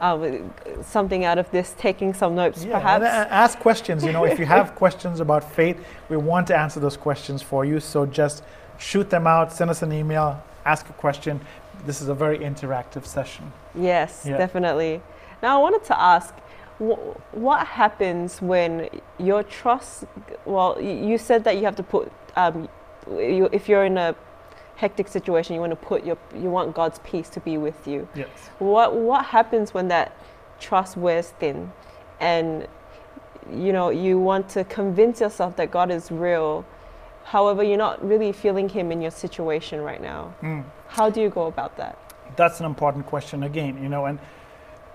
um, 0.02 0.54
something 0.84 1.24
out 1.24 1.38
of 1.38 1.50
this, 1.52 1.76
taking 1.78 2.14
some 2.14 2.36
notes 2.36 2.64
yeah, 2.64 2.80
perhaps. 2.80 3.06
ask 3.06 3.60
questions. 3.60 4.04
You 4.04 4.12
know, 4.12 4.26
if 4.26 4.40
you 4.40 4.46
have 4.46 4.76
questions 4.84 5.20
about 5.20 5.44
faith, 5.44 5.78
we 6.10 6.18
want 6.18 6.48
to 6.48 6.58
answer 6.58 6.80
those 6.80 6.98
questions 6.98 7.42
for 7.42 7.64
you. 7.66 7.80
So 7.80 8.06
just 8.06 8.44
shoot 8.78 9.10
them 9.10 9.28
out, 9.28 9.54
send 9.54 9.70
us 9.70 9.82
an 9.82 9.94
email, 9.94 10.44
ask 10.66 10.90
a 10.90 10.94
question. 10.94 11.40
This 11.86 12.02
is 12.02 12.10
a 12.10 12.16
very 12.16 12.40
interactive 12.40 13.06
session. 13.06 13.52
Yes, 13.76 14.26
yeah. 14.28 14.38
definitely. 14.38 15.02
Now, 15.42 15.60
I 15.60 15.62
wanted 15.62 15.84
to 15.86 16.00
ask 16.00 16.34
wh- 16.80 17.36
what 17.36 17.66
happens 17.68 18.42
when 18.42 18.90
your 19.18 19.44
trust? 19.44 20.06
Well, 20.46 20.82
you 20.82 21.18
said 21.18 21.44
that 21.46 21.58
you 21.58 21.64
have 21.66 21.76
to 21.78 21.84
put. 21.84 22.12
Um, 22.36 22.70
you, 23.10 23.50
if 23.52 23.68
you're 23.68 23.86
in 23.86 23.98
a 23.98 24.16
hectic 24.84 25.08
situation, 25.08 25.56
you 25.56 25.62
want 25.62 25.72
to 25.80 25.88
put 25.92 26.06
your. 26.10 26.18
You 26.44 26.50
want 26.58 26.76
God's 26.76 27.00
peace 27.12 27.30
to 27.36 27.40
be 27.40 27.56
with 27.58 27.80
you. 27.92 28.00
Yes. 28.16 28.30
What 28.60 28.90
What 29.10 29.24
happens 29.38 29.74
when 29.74 29.88
that 29.96 30.08
trust 30.60 30.98
wears 31.06 31.30
thin, 31.40 31.72
and 32.20 32.68
you 33.64 33.72
know 33.78 33.88
you 34.06 34.14
want 34.20 34.46
to 34.56 34.62
convince 34.80 35.16
yourself 35.26 35.56
that 35.60 35.70
God 35.72 35.90
is 35.98 36.12
real, 36.12 36.66
however 37.36 37.62
you're 37.64 37.86
not 37.88 37.98
really 38.12 38.32
feeling 38.44 38.68
Him 38.78 38.92
in 38.92 39.02
your 39.02 39.16
situation 39.26 39.78
right 39.90 40.02
now. 40.02 40.22
Mm. 40.42 40.64
How 40.98 41.10
do 41.10 41.22
you 41.22 41.30
go 41.30 41.48
about 41.48 41.78
that? 41.78 41.96
That's 42.36 42.60
an 42.60 42.66
important 42.66 43.06
question 43.06 43.44
again, 43.44 43.74
you 43.84 43.90
know, 43.90 44.06
and 44.10 44.20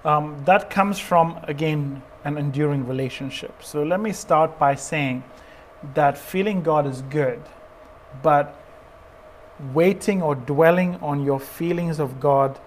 um, 0.04 0.26
that 0.44 0.70
comes 0.70 0.98
from, 0.98 1.38
again, 1.54 2.02
an 2.24 2.38
enduring 2.38 2.86
relationship. 2.86 3.52
So 3.62 3.82
let 3.82 4.00
me 4.00 4.12
start 4.12 4.58
by 4.58 4.74
saying 4.74 5.22
that 5.94 6.18
feeling 6.18 6.62
God 6.62 6.86
is 6.86 7.02
good, 7.02 7.40
but 8.22 8.44
waiting 9.74 10.22
or 10.22 10.34
dwelling 10.34 10.96
on 11.02 11.24
your 11.24 11.40
feelings 11.40 11.98
of 11.98 12.20
God 12.20 12.58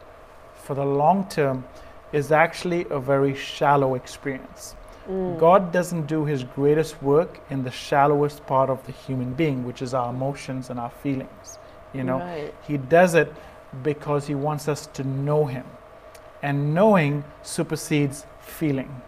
for 0.56 0.76
the 0.76 0.86
long 0.86 1.28
term 1.30 1.64
is 2.12 2.32
actually 2.32 2.86
a 2.90 3.00
very 3.00 3.34
shallow 3.36 3.96
experience. 3.96 4.76
Mm. 5.10 5.40
God 5.40 5.72
doesn't 5.72 6.06
do 6.08 6.26
his 6.26 6.44
greatest 6.44 7.02
work 7.02 7.40
in 7.50 7.64
the 7.64 7.72
shallowest 7.72 8.46
part 8.46 8.70
of 8.70 8.86
the 8.86 8.92
human 8.92 9.34
being, 9.34 9.66
which 9.66 9.82
is 9.82 9.94
our 9.94 10.10
emotions 10.10 10.70
and 10.70 10.80
our 10.80 10.90
feelings. 10.90 11.58
You 11.94 12.04
know, 12.04 12.20
Right. 12.20 12.54
he 12.68 12.78
does 12.78 13.16
it 13.16 13.34
because 13.84 14.28
he 14.28 14.36
wants 14.36 14.68
us 14.68 14.88
to 14.88 15.04
know 15.04 15.46
him. 15.46 15.66
And 16.44 16.74
knowing 16.74 17.24
supersedes 17.44 18.26
feeling. 18.40 19.02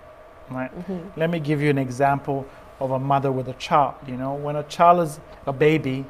Right? 0.50 0.72
Mhm. 0.88 1.12
Let 1.16 1.30
me 1.30 1.40
give 1.40 1.62
you 1.62 1.70
an 1.70 1.78
example 1.78 2.46
of 2.80 2.92
a 2.92 3.00
mother 3.00 3.32
with 3.32 3.48
a 3.48 3.54
child. 3.54 3.94
You 4.06 4.18
know, 4.18 4.34
when 4.34 4.56
a 4.56 4.64
child 4.64 5.00
is 5.02 5.20
a 5.46 5.54
baby, 5.54 6.06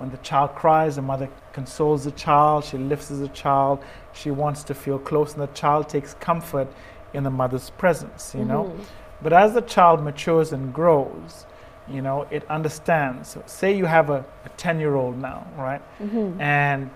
when 0.00 0.10
the 0.10 0.16
child 0.18 0.54
cries, 0.54 0.96
the 0.96 1.02
mother 1.02 1.28
consoles 1.52 2.04
the 2.04 2.10
child, 2.12 2.64
she 2.64 2.78
lifts 2.78 3.08
the 3.08 3.28
child, 3.28 3.84
she 4.14 4.30
wants 4.30 4.64
to 4.64 4.74
feel 4.74 4.98
close, 4.98 5.34
and 5.34 5.42
the 5.42 5.46
child 5.48 5.90
takes 5.90 6.14
comfort 6.14 6.68
in 7.12 7.22
the 7.22 7.30
mother's 7.30 7.68
presence, 7.70 8.34
you 8.34 8.44
know. 8.46 8.64
Mhm. 8.64 8.80
But 9.22 9.32
as 9.34 9.52
the 9.52 9.60
child 9.60 10.02
matures 10.02 10.54
and 10.54 10.72
grows, 10.72 11.44
you 11.86 12.00
know, 12.00 12.26
it 12.30 12.44
understands. 12.48 13.28
So 13.28 13.42
say 13.44 13.76
you 13.76 13.84
have 13.84 14.08
a 14.08 14.24
10 14.56 14.80
year 14.80 14.94
old 14.94 15.18
now, 15.18 15.44
right? 15.58 15.82
Mhm. 16.00 16.40
And 16.40 16.90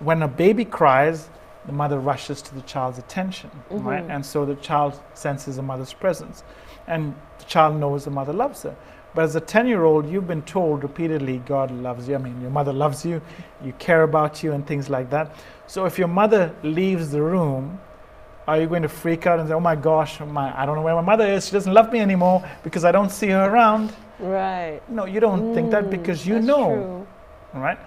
when 0.00 0.22
a 0.22 0.28
baby 0.28 0.66
cries, 0.66 1.30
the 1.64 1.72
mother 1.72 1.98
rushes 1.98 2.42
to 2.42 2.54
the 2.54 2.62
child's 2.62 2.98
attention, 2.98 3.50
right? 3.70 4.06
Mhm. 4.06 4.14
And 4.14 4.26
so 4.26 4.44
the 4.44 4.56
child 4.56 5.00
senses 5.14 5.56
the 5.56 5.62
mother's 5.62 5.94
presence. 5.94 6.44
And 6.86 7.14
the 7.38 7.44
child 7.44 7.76
knows 7.76 8.04
the 8.04 8.10
mother 8.10 8.32
loves 8.34 8.64
her. 8.64 8.74
But 9.14 9.24
as 9.24 9.34
a 9.36 9.40
10 9.40 9.66
year 9.66 9.84
old, 9.84 10.08
you've 10.08 10.28
been 10.28 10.42
told 10.42 10.82
repeatedly, 10.82 11.38
God 11.38 11.70
loves 11.70 12.08
you. 12.08 12.14
I 12.14 12.18
mean, 12.18 12.40
your 12.40 12.50
mother 12.50 12.72
loves 12.72 13.04
you, 13.04 13.20
you 13.64 13.72
care 13.78 14.04
about 14.04 14.42
you, 14.42 14.52
and 14.52 14.66
things 14.66 14.88
like 14.88 15.10
that. 15.10 15.34
So 15.66 15.84
if 15.84 15.98
your 15.98 16.08
mother 16.08 16.54
leaves 16.62 17.10
the 17.10 17.22
room, 17.22 17.80
are 18.46 18.60
you 18.60 18.66
going 18.66 18.82
to 18.82 18.88
freak 18.88 19.26
out 19.26 19.38
and 19.38 19.48
say, 19.48 19.54
oh 19.54 19.60
my 19.60 19.76
gosh, 19.76 20.20
my, 20.20 20.58
I 20.60 20.66
don't 20.66 20.76
know 20.76 20.82
where 20.82 20.94
my 20.94 21.00
mother 21.00 21.26
is. 21.26 21.46
She 21.46 21.52
doesn't 21.52 21.72
love 21.72 21.92
me 21.92 22.00
anymore 22.00 22.48
because 22.64 22.84
I 22.84 22.92
don't 22.92 23.10
see 23.10 23.28
her 23.28 23.48
around? 23.50 23.92
Right. 24.18 24.80
No, 24.88 25.04
you 25.06 25.20
don't 25.20 25.54
think 25.54 25.70
that 25.70 25.84
Mm, 25.84 25.90
because 25.90 26.26
you 26.26 26.40
know 26.40 27.06
true. 27.52 27.60
right? 27.60 27.78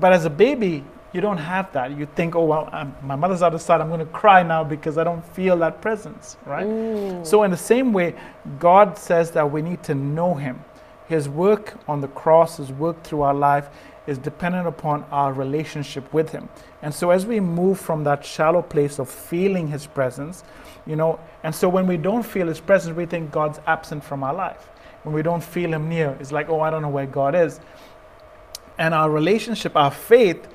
But 0.00 0.12
as 0.12 0.24
a 0.24 0.30
baby, 0.30 0.84
you 1.12 1.20
don't 1.20 1.38
have 1.38 1.72
that. 1.72 1.96
You 1.96 2.06
think, 2.06 2.34
oh, 2.34 2.44
well, 2.44 2.68
I'm, 2.72 2.94
my 3.02 3.16
mother's 3.16 3.42
out 3.42 3.54
of 3.54 3.60
sight. 3.60 3.80
I'm 3.80 3.88
going 3.88 4.00
to 4.00 4.06
cry 4.06 4.42
now 4.42 4.64
because 4.64 4.96
I 4.96 5.04
don't 5.04 5.24
feel 5.34 5.56
that 5.58 5.80
presence, 5.82 6.36
right? 6.46 6.66
Mm. 6.66 7.26
So, 7.26 7.42
in 7.42 7.50
the 7.50 7.56
same 7.56 7.92
way, 7.92 8.14
God 8.58 8.96
says 8.96 9.30
that 9.32 9.50
we 9.50 9.60
need 9.60 9.82
to 9.84 9.94
know 9.94 10.34
Him. 10.34 10.62
His 11.08 11.28
work 11.28 11.74
on 11.88 12.00
the 12.00 12.08
cross, 12.08 12.56
His 12.56 12.72
work 12.72 13.02
through 13.02 13.22
our 13.22 13.34
life, 13.34 13.68
is 14.06 14.18
dependent 14.18 14.66
upon 14.66 15.04
our 15.10 15.32
relationship 15.32 16.12
with 16.12 16.30
Him. 16.30 16.48
And 16.82 16.92
so, 16.94 17.10
as 17.10 17.26
we 17.26 17.40
move 17.40 17.78
from 17.78 18.04
that 18.04 18.24
shallow 18.24 18.62
place 18.62 18.98
of 18.98 19.08
feeling 19.08 19.68
His 19.68 19.86
presence, 19.86 20.44
you 20.86 20.96
know, 20.96 21.20
and 21.44 21.54
so 21.54 21.68
when 21.68 21.86
we 21.86 21.96
don't 21.96 22.24
feel 22.24 22.48
His 22.48 22.60
presence, 22.60 22.96
we 22.96 23.06
think 23.06 23.30
God's 23.30 23.60
absent 23.66 24.02
from 24.04 24.24
our 24.24 24.34
life. 24.34 24.68
When 25.04 25.14
we 25.14 25.22
don't 25.22 25.42
feel 25.42 25.72
Him 25.72 25.88
near, 25.88 26.16
it's 26.20 26.32
like, 26.32 26.48
oh, 26.48 26.60
I 26.60 26.70
don't 26.70 26.82
know 26.82 26.88
where 26.88 27.06
God 27.06 27.34
is. 27.34 27.60
And 28.78 28.94
our 28.94 29.10
relationship, 29.10 29.76
our 29.76 29.90
faith, 29.90 30.48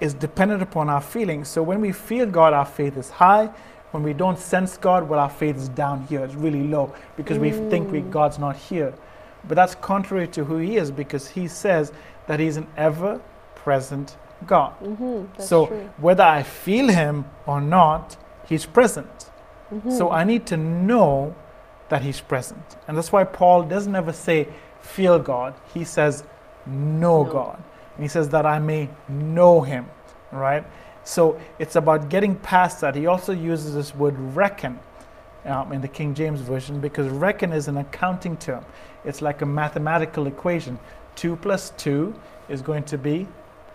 is 0.00 0.14
dependent 0.14 0.62
upon 0.62 0.88
our 0.88 1.00
feelings. 1.00 1.48
So 1.48 1.62
when 1.62 1.80
we 1.80 1.92
feel 1.92 2.26
God, 2.26 2.52
our 2.52 2.66
faith 2.66 2.96
is 2.96 3.10
high. 3.10 3.50
When 3.92 4.02
we 4.02 4.12
don't 4.12 4.38
sense 4.38 4.76
God, 4.76 5.08
well, 5.08 5.18
our 5.18 5.30
faith 5.30 5.56
is 5.56 5.68
down 5.70 6.06
here. 6.06 6.24
It's 6.24 6.34
really 6.34 6.62
low 6.64 6.92
because 7.16 7.38
we 7.38 7.50
think 7.50 7.90
we, 7.90 8.02
Mm. 8.02 8.10
God's 8.10 8.38
not 8.38 8.56
here. 8.56 8.92
But 9.48 9.54
that's 9.54 9.74
contrary 9.76 10.28
to 10.28 10.44
who 10.44 10.58
He 10.58 10.76
is 10.76 10.90
because 10.90 11.28
He 11.28 11.48
says 11.48 11.92
that 12.26 12.40
He's 12.40 12.56
an 12.56 12.66
ever 12.76 13.20
present 13.54 14.16
God. 14.46 14.74
Mhm, 14.82 15.28
that's 15.36 15.48
so 15.48 15.66
true. 15.66 15.88
whether 15.98 16.24
I 16.24 16.42
feel 16.42 16.88
Him 16.88 17.24
or 17.46 17.60
not, 17.60 18.16
He's 18.46 18.66
present. 18.66 19.30
So 19.90 20.08
Mhm. 20.08 20.12
I 20.12 20.24
need 20.24 20.46
to 20.46 20.56
know 20.56 21.34
that 21.88 22.02
He's 22.02 22.20
present. 22.20 22.76
And 22.86 22.96
that's 22.96 23.10
why 23.12 23.24
Paul 23.24 23.62
doesn't 23.64 23.94
ever 23.96 24.12
say, 24.12 24.48
feel 24.80 25.18
God. 25.18 25.54
He 25.74 25.84
says, 25.84 26.24
know 26.66 27.22
No. 27.24 27.32
God. 27.32 27.58
And 27.96 28.04
he 28.04 28.08
says 28.08 28.28
that 28.30 28.44
I 28.46 28.58
may 28.58 28.88
know 29.08 29.62
Him, 29.62 29.86
right? 30.30 30.64
So 31.04 31.38
it's 31.58 31.76
about 31.76 32.08
getting 32.08 32.34
past 32.36 32.80
that. 32.80 32.94
He 32.94 33.06
also 33.06 33.32
uses 33.32 33.74
this 33.74 33.94
word 33.94 34.14
reckon 34.36 34.78
um, 35.46 35.72
in 35.72 35.80
the 35.80 35.88
King 35.88 36.14
James 36.14 36.40
Version 36.40 36.80
because 36.80 37.08
reckon 37.08 37.52
is 37.52 37.68
an 37.68 37.76
accounting 37.78 38.36
term. 38.36 38.64
It's 39.04 39.22
like 39.22 39.42
a 39.42 39.46
mathematical 39.46 40.26
equation. 40.26 40.78
Two 41.14 41.36
plus 41.36 41.70
two 41.76 42.14
is 42.48 42.62
going 42.62 42.84
to 42.84 42.98
be 42.98 43.26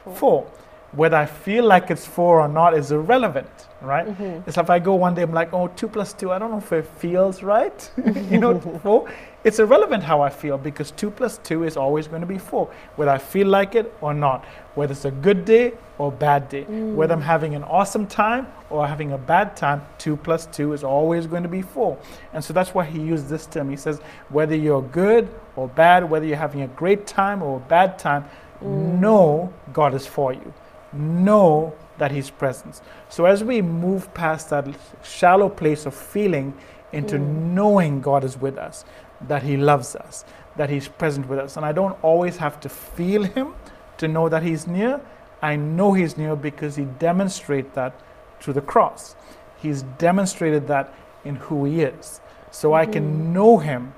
Four. 0.03 0.15
four. 0.15 0.47
Whether 0.93 1.15
I 1.15 1.25
feel 1.25 1.63
like 1.63 1.89
it's 1.89 2.05
four 2.05 2.41
or 2.41 2.49
not 2.49 2.73
is 2.73 2.91
irrelevant, 2.91 3.49
right? 3.81 4.07
Mhm. 4.07 4.45
It's 4.45 4.57
if 4.57 4.69
I 4.69 4.77
go 4.79 4.93
one 4.95 5.15
day, 5.15 5.21
I'm 5.21 5.31
like, 5.31 5.53
oh, 5.53 5.67
two 5.69 5.87
plus 5.87 6.11
two, 6.11 6.31
I 6.33 6.37
don't 6.39 6.51
know 6.51 6.57
if 6.57 6.71
it 6.73 6.85
feels 6.97 7.41
right. 7.43 7.89
you 8.29 8.37
know, 8.39 8.59
four. 8.83 9.09
It's 9.43 9.57
irrelevant 9.57 10.03
how 10.03 10.21
I 10.21 10.29
feel 10.29 10.57
because 10.57 10.91
two 10.91 11.09
plus 11.09 11.39
two 11.39 11.63
is 11.63 11.75
always 11.75 12.07
going 12.07 12.21
to 12.21 12.27
be 12.27 12.37
four, 12.37 12.71
whether 12.95 13.09
I 13.11 13.17
feel 13.17 13.47
like 13.47 13.73
it 13.73 13.91
or 13.99 14.13
not, 14.13 14.45
whether 14.75 14.91
it's 14.91 15.05
a 15.05 15.11
good 15.11 15.45
day 15.45 15.73
or 15.97 16.11
bad 16.11 16.47
day, 16.47 16.65
mm. 16.65 16.93
whether 16.93 17.13
I'm 17.13 17.21
having 17.21 17.55
an 17.55 17.63
awesome 17.63 18.05
time 18.05 18.47
or 18.69 18.87
having 18.87 19.13
a 19.13 19.17
bad 19.17 19.57
time, 19.57 19.81
two 19.97 20.15
plus 20.15 20.45
two 20.45 20.73
is 20.73 20.83
always 20.83 21.25
going 21.25 21.41
to 21.41 21.49
be 21.49 21.63
four. 21.63 21.97
And 22.33 22.43
so 22.43 22.53
that's 22.53 22.75
why 22.75 22.85
he 22.85 22.99
used 22.99 23.29
this 23.29 23.47
term. 23.47 23.69
He 23.69 23.77
says, 23.77 23.99
whether 24.29 24.55
you're 24.55 24.83
good 24.83 25.27
or 25.55 25.67
bad, 25.67 26.07
whether 26.07 26.25
you're 26.25 26.37
having 26.37 26.61
a 26.61 26.67
great 26.67 27.07
time 27.07 27.41
or 27.41 27.57
a 27.57 27.61
bad 27.61 27.97
time, 27.97 28.25
mm. 28.63 28.99
know 28.99 29.51
God 29.73 29.95
is 29.95 30.05
for 30.05 30.33
you. 30.33 30.53
Know 30.93 31.73
that 31.97 32.11
He's 32.11 32.29
present. 32.29 32.81
So 33.09 33.25
as 33.25 33.43
we 33.43 33.61
move 33.61 34.11
past 34.13 34.49
that 34.49 34.67
shallow 35.03 35.49
place 35.49 35.85
of 35.85 35.93
feeling 35.93 36.53
into 36.91 37.17
mm. 37.17 37.53
knowing 37.53 38.01
God 38.01 38.23
is 38.23 38.37
with 38.37 38.57
us, 38.57 38.85
that 39.27 39.43
He 39.43 39.57
loves 39.57 39.95
us, 39.95 40.25
that 40.55 40.69
He's 40.69 40.87
present 40.87 41.27
with 41.27 41.39
us. 41.39 41.57
And 41.57 41.65
I 41.65 41.71
don't 41.71 41.97
always 42.03 42.37
have 42.37 42.59
to 42.61 42.69
feel 42.69 43.23
Him 43.23 43.53
to 43.97 44.07
know 44.07 44.29
that 44.29 44.43
He's 44.43 44.67
near. 44.67 45.01
I 45.41 45.55
know 45.55 45.93
He's 45.93 46.17
near 46.17 46.35
because 46.35 46.75
He 46.75 46.85
demonstrated 46.85 47.73
that 47.73 47.93
through 48.39 48.53
the 48.53 48.61
cross. 48.61 49.15
He's 49.57 49.83
demonstrated 49.97 50.67
that 50.67 50.93
in 51.23 51.35
who 51.35 51.65
He 51.65 51.81
is. 51.81 52.21
So 52.51 52.73
I 52.73 52.85
can 52.85 53.33
know 53.33 53.57
Him 53.57 53.93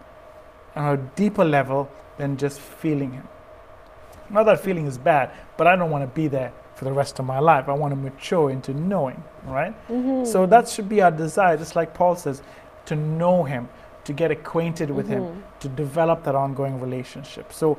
on 0.76 0.94
a 0.94 0.98
deeper 0.98 1.46
level 1.46 1.90
than 2.18 2.38
just 2.38 2.60
feeling 2.60 3.14
Him. 3.14 3.28
Not 4.30 4.44
that 4.44 4.60
feeling 4.62 4.88
is 4.88 4.98
bad, 4.98 5.32
but 5.58 5.68
I 5.68 5.76
don't 5.76 5.90
want 5.90 6.04
to 6.04 6.16
be 6.16 6.28
there 6.28 6.52
for 6.76 6.86
the 6.86 6.92
rest 6.92 7.20
of 7.20 7.26
my 7.26 7.40
life. 7.40 7.70
I 7.70 7.74
want 7.74 7.92
to 7.92 7.96
mature 7.96 8.50
into 8.50 8.74
knowing, 8.74 9.24
right? 9.46 9.74
Mhm. 9.90 10.26
So 10.26 10.46
that 10.48 10.68
should 10.68 10.90
be 10.90 11.02
our 11.02 11.12
desire, 11.12 11.56
just 11.58 11.76
like 11.76 11.94
Paul 11.94 12.16
says, 12.16 12.42
to 12.86 12.96
know 12.96 13.44
Him, 13.44 13.70
to 14.06 14.14
get 14.14 14.32
acquainted 14.32 14.90
with 14.92 15.08
Mhm. 15.08 15.10
Him, 15.12 15.44
to 15.60 15.68
develop 15.70 16.24
that 16.24 16.36
ongoing 16.36 16.80
relationship. 16.82 17.54
So 17.54 17.78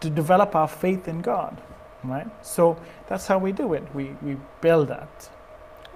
to 0.00 0.10
develop 0.10 0.54
our 0.54 0.68
faith 0.68 1.08
in 1.08 1.20
God, 1.20 1.60
right? 2.04 2.26
So 2.42 2.76
that's 3.08 3.26
how 3.26 3.38
we 3.38 3.52
do 3.52 3.72
it. 3.74 3.82
We, 3.94 4.16
we 4.22 4.36
build 4.60 4.88
that. 4.88 5.28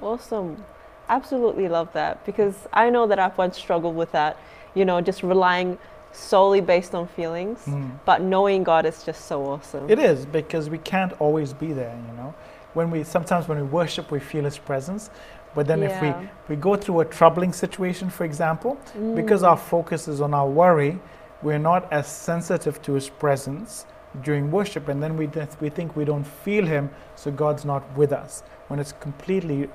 Awesome. 0.02 0.64
Absolutely 1.08 1.68
love 1.68 1.92
that 1.92 2.24
because 2.24 2.68
I 2.72 2.90
know 2.90 3.06
that 3.06 3.18
I've 3.18 3.36
once 3.36 3.56
struggled 3.56 3.96
with 3.96 4.12
that, 4.12 4.36
you 4.74 4.84
know, 4.84 5.00
just 5.00 5.22
relying 5.22 5.78
solely 6.12 6.60
based 6.60 6.94
on 6.94 7.06
feelings, 7.06 7.64
Mm. 7.66 7.90
but 8.04 8.20
knowing 8.22 8.64
God 8.64 8.84
is 8.84 9.02
just 9.04 9.26
so 9.26 9.44
awesome. 9.46 9.88
It 9.88 9.98
is 9.98 10.26
because 10.26 10.68
we 10.70 10.78
can't 10.78 11.12
always 11.20 11.52
be 11.52 11.72
there, 11.72 11.94
you 12.08 12.16
know. 12.16 12.34
When 12.74 12.90
we 12.90 13.02
sometimes 13.04 13.48
when 13.48 13.58
we 13.58 13.64
worship, 13.64 14.10
we 14.12 14.20
feel 14.20 14.44
His 14.44 14.58
presence, 14.58 15.10
but 15.54 15.66
then 15.66 15.82
if 15.82 16.00
we 16.02 16.12
we 16.48 16.56
go 16.56 16.76
through 16.76 17.00
a 17.00 17.04
troubling 17.04 17.52
situation, 17.52 18.10
for 18.10 18.24
example, 18.24 18.76
because 19.14 19.42
Mm. 19.42 19.48
our 19.50 19.56
focus 19.56 20.08
is 20.08 20.20
on 20.20 20.34
our 20.34 20.48
worry, 20.48 20.98
we're 21.42 21.58
not 21.58 21.92
as 21.92 22.06
sensitive 22.06 22.80
to 22.82 22.92
His 22.94 23.08
presence 23.08 23.86
during 24.22 24.50
worship, 24.50 24.88
and 24.88 25.00
then 25.02 25.16
we 25.16 25.26
th- 25.26 25.56
we 25.60 25.68
think 25.70 25.94
we 25.96 26.04
don't 26.04 26.26
feel 26.26 26.66
Him, 26.66 26.90
so 27.16 27.30
God's 27.30 27.64
not 27.64 27.82
with 27.96 28.12
us. 28.12 28.42
When 28.68 28.78
it's 28.80 28.92
completely 28.92 29.68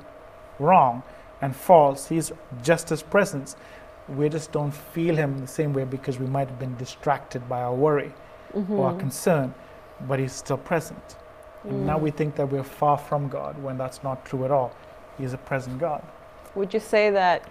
wrong 0.59 1.03
and 1.41 1.55
false, 1.55 2.07
He's 2.07 2.31
just 2.63 2.89
His 2.89 3.01
presence. 3.03 3.55
we 4.07 4.29
just 4.29 4.51
don't 4.51 4.71
feel 4.71 5.15
Him 5.15 5.39
the 5.39 5.47
same 5.47 5.73
way 5.73 5.83
because 5.83 6.19
we 6.19 6.27
might 6.27 6.47
have 6.47 6.59
been 6.59 6.75
distracted 6.77 7.41
by 7.49 7.59
our 7.63 7.73
worry 7.73 8.13
or 8.53 8.85
our 8.87 8.93
Mhm. 8.93 8.99
concern, 8.99 9.53
but 10.07 10.19
He's 10.19 10.31
still 10.33 10.57
present. 10.57 11.15
And 11.63 11.87
now 11.87 11.97
Mm. 11.97 12.01
we 12.01 12.11
think 12.11 12.35
that 12.35 12.51
we're 12.51 12.61
far 12.81 12.97
from 12.99 13.27
God 13.29 13.55
when 13.63 13.77
that's 13.79 14.03
not 14.03 14.23
true 14.23 14.45
at 14.45 14.51
all. 14.51 14.71
He's 15.17 15.33
a 15.33 15.37
present 15.37 15.79
God. 15.79 16.03
Would 16.55 16.73
you 16.73 16.79
say 16.79 17.09
that 17.11 17.47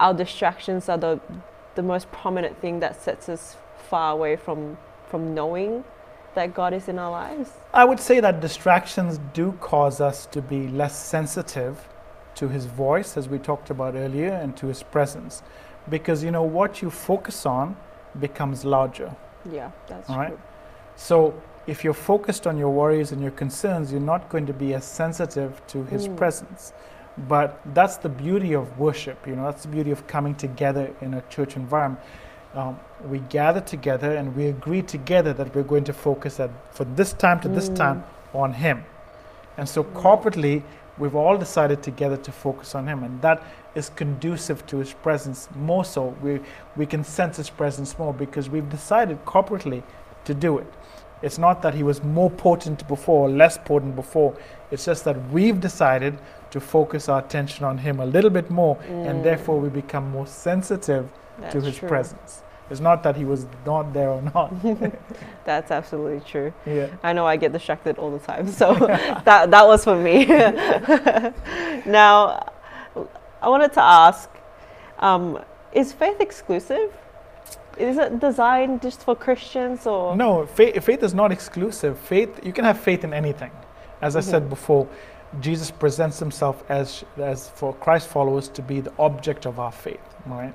our 0.00 0.14
distractions 0.14 0.88
are 0.88 0.98
the 0.98 1.20
the 1.74 1.82
most 1.82 2.10
prominent 2.12 2.60
thing 2.60 2.80
that 2.80 3.00
sets 3.02 3.28
us 3.28 3.56
far 3.88 4.12
away 4.12 4.36
from 4.36 4.76
from 5.08 5.34
knowing 5.34 5.84
that 6.34 6.54
God 6.54 6.72
is 6.72 6.88
in 6.88 6.98
our 6.98 7.10
lives? 7.10 7.50
I 7.72 7.84
would 7.84 8.00
say 8.00 8.20
that 8.20 8.40
distractions 8.40 9.20
do 9.32 9.52
cause 9.60 10.00
us 10.00 10.26
to 10.26 10.42
be 10.42 10.68
less 10.68 10.96
sensitive 10.98 11.88
to 12.36 12.48
his 12.48 12.66
voice, 12.66 13.16
as 13.16 13.28
we 13.28 13.38
talked 13.38 13.70
about 13.70 13.94
earlier, 13.94 14.32
and 14.32 14.56
to 14.56 14.66
his 14.66 14.82
presence. 14.82 15.42
Because, 15.88 16.24
you 16.24 16.30
know, 16.30 16.42
what 16.42 16.82
you 16.82 16.90
focus 16.90 17.46
on 17.46 17.76
becomes 18.18 18.64
larger. 18.64 19.14
Yeah, 19.50 19.70
that's 19.86 20.10
All 20.10 20.18
right. 20.18 20.28
true. 20.28 20.40
So, 20.96 21.42
if 21.66 21.82
you're 21.84 21.94
focused 21.94 22.46
on 22.46 22.58
your 22.58 22.70
worries 22.70 23.12
and 23.12 23.22
your 23.22 23.30
concerns, 23.32 23.90
you're 23.90 24.00
not 24.00 24.28
going 24.28 24.46
to 24.46 24.52
be 24.52 24.74
as 24.74 24.84
sensitive 24.84 25.60
to 25.68 25.84
his 25.84 26.08
Mm. 26.08 26.16
presence. 26.16 26.72
But 27.28 27.60
that's 27.74 27.96
the 27.96 28.08
beauty 28.08 28.54
of 28.54 28.78
worship, 28.78 29.26
you 29.26 29.36
know, 29.36 29.44
that's 29.44 29.62
the 29.62 29.68
beauty 29.68 29.90
of 29.92 30.06
coming 30.06 30.34
together 30.34 30.90
in 31.00 31.14
a 31.14 31.22
church 31.30 31.56
environment. 31.56 32.00
Um, 32.56 32.78
we 33.08 33.18
gather 33.30 33.60
together 33.60 34.12
and 34.16 34.34
we 34.36 34.46
agree 34.46 34.82
together 34.82 35.32
that 35.32 35.54
we're 35.54 35.62
going 35.62 35.84
to 35.84 35.92
focus 35.92 36.38
at, 36.40 36.50
for 36.70 36.84
this 36.84 37.12
time 37.12 37.40
to 37.40 37.48
this 37.48 37.68
Mm. 37.68 37.76
time 37.76 38.04
on 38.32 38.52
him. 38.52 38.84
And 39.56 39.68
so, 39.68 39.84
Mm. 39.84 39.92
corporately, 39.92 40.62
we've 40.98 41.14
all 41.16 41.36
decided 41.36 41.82
together 41.82 42.16
to 42.16 42.32
focus 42.32 42.74
on 42.74 42.86
him, 42.86 43.02
and 43.02 43.20
that 43.22 43.42
is 43.74 43.90
conducive 43.90 44.64
to 44.66 44.78
his 44.78 44.92
presence 44.92 45.48
more 45.56 45.84
so. 45.84 46.14
We, 46.22 46.40
we 46.76 46.86
can 46.86 47.02
sense 47.04 47.36
his 47.36 47.50
presence 47.50 47.98
more 47.98 48.12
because 48.12 48.48
we've 48.50 48.68
decided 48.68 49.24
corporately 49.24 49.82
to 50.24 50.34
do 50.34 50.58
it. 50.58 50.66
It's 51.24 51.38
not 51.38 51.62
that 51.62 51.74
he 51.74 51.82
was 51.82 52.02
more 52.04 52.30
potent 52.30 52.86
before 52.86 53.20
or 53.28 53.30
less 53.30 53.56
potent 53.58 53.96
before. 53.96 54.34
It's 54.70 54.84
just 54.84 55.04
that 55.04 55.16
we've 55.30 55.58
decided 55.58 56.18
to 56.50 56.60
focus 56.60 57.08
our 57.08 57.20
attention 57.20 57.64
on 57.64 57.78
him 57.78 57.98
a 58.00 58.04
little 58.06 58.30
bit 58.30 58.50
more, 58.50 58.76
and 58.88 59.20
Mm. 59.20 59.22
therefore 59.22 59.58
we 59.58 59.68
become 59.70 60.10
more 60.10 60.26
sensitive 60.26 61.04
to 61.50 61.60
his 61.60 61.76
true. 61.78 61.88
presence. 61.88 62.42
It's 62.70 62.80
not 62.80 63.02
that 63.02 63.16
he 63.16 63.24
was 63.24 63.46
not 63.66 63.92
there 63.92 64.10
or 64.10 64.22
not. 64.34 64.48
That's 65.44 65.70
absolutely 65.70 66.20
true. 66.32 66.52
yeah. 66.66 66.86
I 67.02 67.12
know 67.12 67.26
I 67.26 67.36
get 67.36 67.52
distracted 67.52 67.98
all 67.98 68.10
the 68.10 68.24
time, 68.32 68.46
so 68.48 68.74
that 69.28 69.50
that 69.50 69.66
was 69.66 69.84
for 69.84 69.96
me. 69.96 70.26
now, 71.86 72.46
I 73.42 73.48
wanted 73.48 73.72
to 73.74 73.82
ask: 73.82 74.30
um, 74.98 75.38
Is 75.72 75.92
faith 75.92 76.20
exclusive? 76.20 76.90
Is 77.78 77.98
it 77.98 78.20
designed 78.20 78.82
just 78.82 79.00
for 79.00 79.14
Christians, 79.16 79.86
or 79.86 80.16
No, 80.16 80.46
faith, 80.46 80.82
faith 80.84 81.02
is 81.02 81.14
not 81.14 81.32
exclusive. 81.32 81.98
Faith, 81.98 82.44
you 82.44 82.52
can 82.52 82.64
have 82.64 82.78
faith 82.78 83.04
in 83.04 83.12
anything. 83.12 83.50
As 84.00 84.16
I 84.16 84.20
said 84.20 84.44
Mhm. 84.44 84.50
before, 84.50 84.86
Jesus 85.40 85.70
presents 85.70 86.18
himself 86.18 86.62
as, 86.68 87.04
as 87.18 87.48
for 87.50 87.72
Christ 87.74 88.08
followers 88.08 88.48
to 88.50 88.62
be 88.62 88.80
the 88.80 88.92
object 88.98 89.46
of 89.46 89.58
our 89.58 89.72
faith, 89.72 90.00
right? 90.26 90.52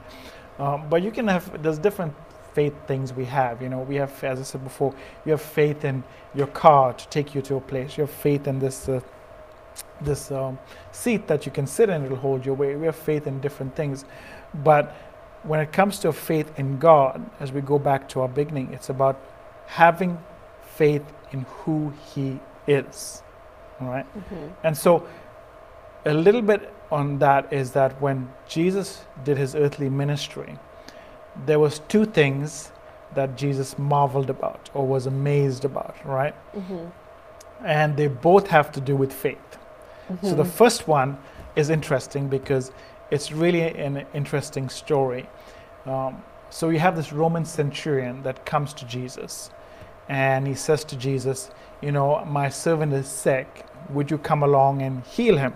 Um, 0.58 0.84
but 0.90 1.02
you 1.02 1.12
can 1.12 1.28
have, 1.28 1.62
there's 1.62 1.80
different 1.80 2.14
faith 2.54 2.74
things 2.88 3.14
we 3.14 3.26
have. 3.26 3.62
You 3.62 3.70
know, 3.70 3.80
we 3.80 3.96
have, 3.96 4.24
as 4.24 4.40
I 4.40 4.44
said 4.44 4.64
before, 4.64 4.94
you 5.26 5.32
have 5.32 5.42
faith 5.42 5.84
in 5.86 6.04
your 6.34 6.48
car 6.48 6.94
to 6.94 7.08
take 7.10 7.36
you 7.36 7.42
to 7.44 7.56
a 7.56 7.62
place. 7.62 7.98
You 7.98 8.04
have 8.04 8.12
faith 8.12 8.48
in 8.48 8.60
this, 8.60 8.88
uh, 8.88 9.02
this 10.02 10.32
um, 10.32 10.58
seat 10.92 11.28
that 11.28 11.46
you 11.46 11.52
can 11.52 11.68
sit 11.68 11.90
in, 11.90 12.06
it'll 12.06 12.18
hold 12.18 12.46
your 12.46 12.56
weight. 12.56 12.76
We 12.78 12.86
have 12.86 12.96
faith 12.96 13.28
in 13.28 13.40
different 13.40 13.76
things. 13.76 14.06
But 14.64 14.96
when 15.44 15.60
it 15.60 15.72
comes 15.72 16.00
to 16.00 16.12
faith 16.12 16.52
in 16.60 16.78
God, 16.80 17.30
as 17.40 17.52
we 17.52 17.62
go 17.62 17.80
back 17.80 18.08
to 18.10 18.22
our 18.22 18.28
beginning, 18.28 18.74
it's 18.74 18.90
about 18.90 19.20
having 19.68 20.18
faith 20.62 21.04
in 21.32 21.46
who 21.50 21.94
He 22.14 22.40
is. 22.68 23.24
All 23.82 23.88
right? 23.88 24.06
Mhm. 24.18 24.52
And 24.64 24.78
so, 24.78 25.04
a 26.06 26.14
little 26.14 26.42
bit 26.42 26.74
on 26.92 27.20
that 27.20 27.52
is 27.54 27.72
that 27.72 28.02
when 28.02 28.30
Jesus 28.48 29.06
did 29.24 29.38
his 29.38 29.56
earthly 29.56 29.90
ministry, 29.90 30.58
there 31.46 31.60
was 31.60 31.80
two 31.88 32.06
things 32.06 32.72
that 33.16 33.36
Jesus 33.36 33.78
marveled 33.78 34.30
about 34.30 34.70
or 34.74 34.86
was 34.86 35.06
amazed 35.06 35.66
about, 35.66 35.96
right? 36.06 36.34
Mhm. 36.56 36.92
And 37.64 37.98
they 37.98 38.08
both 38.08 38.48
have 38.48 38.72
to 38.74 38.82
do 38.82 38.96
with 38.96 39.12
faith. 39.14 39.58
So 40.24 40.34
the 40.36 40.44
Mhm. 40.44 40.48
first 40.48 40.88
one 40.88 41.18
is 41.56 41.70
interesting 41.70 42.28
because 42.28 42.72
it's 43.12 43.32
really 43.32 43.62
an 43.62 44.06
interesting 44.14 44.70
story. 44.70 45.28
Um, 45.86 46.24
so 46.50 46.70
you 46.70 46.80
have 46.80 46.96
this 46.96 47.14
Roman 47.14 47.46
centurion 47.46 48.24
that 48.24 48.46
comes 48.46 48.74
to 48.74 48.86
Jesus, 48.86 49.52
and 50.08 50.48
he 50.48 50.56
says 50.56 50.84
to 50.86 50.96
Jesus, 50.96 51.52
"You 51.82 51.92
know, 51.92 52.24
my 52.26 52.50
servant 52.50 52.94
is 52.94 53.08
sick. 53.08 53.66
Would 53.90 54.12
you 54.12 54.18
come 54.18 54.44
along 54.44 54.82
and 54.82 55.04
heal 55.06 55.38
him?" 55.38 55.54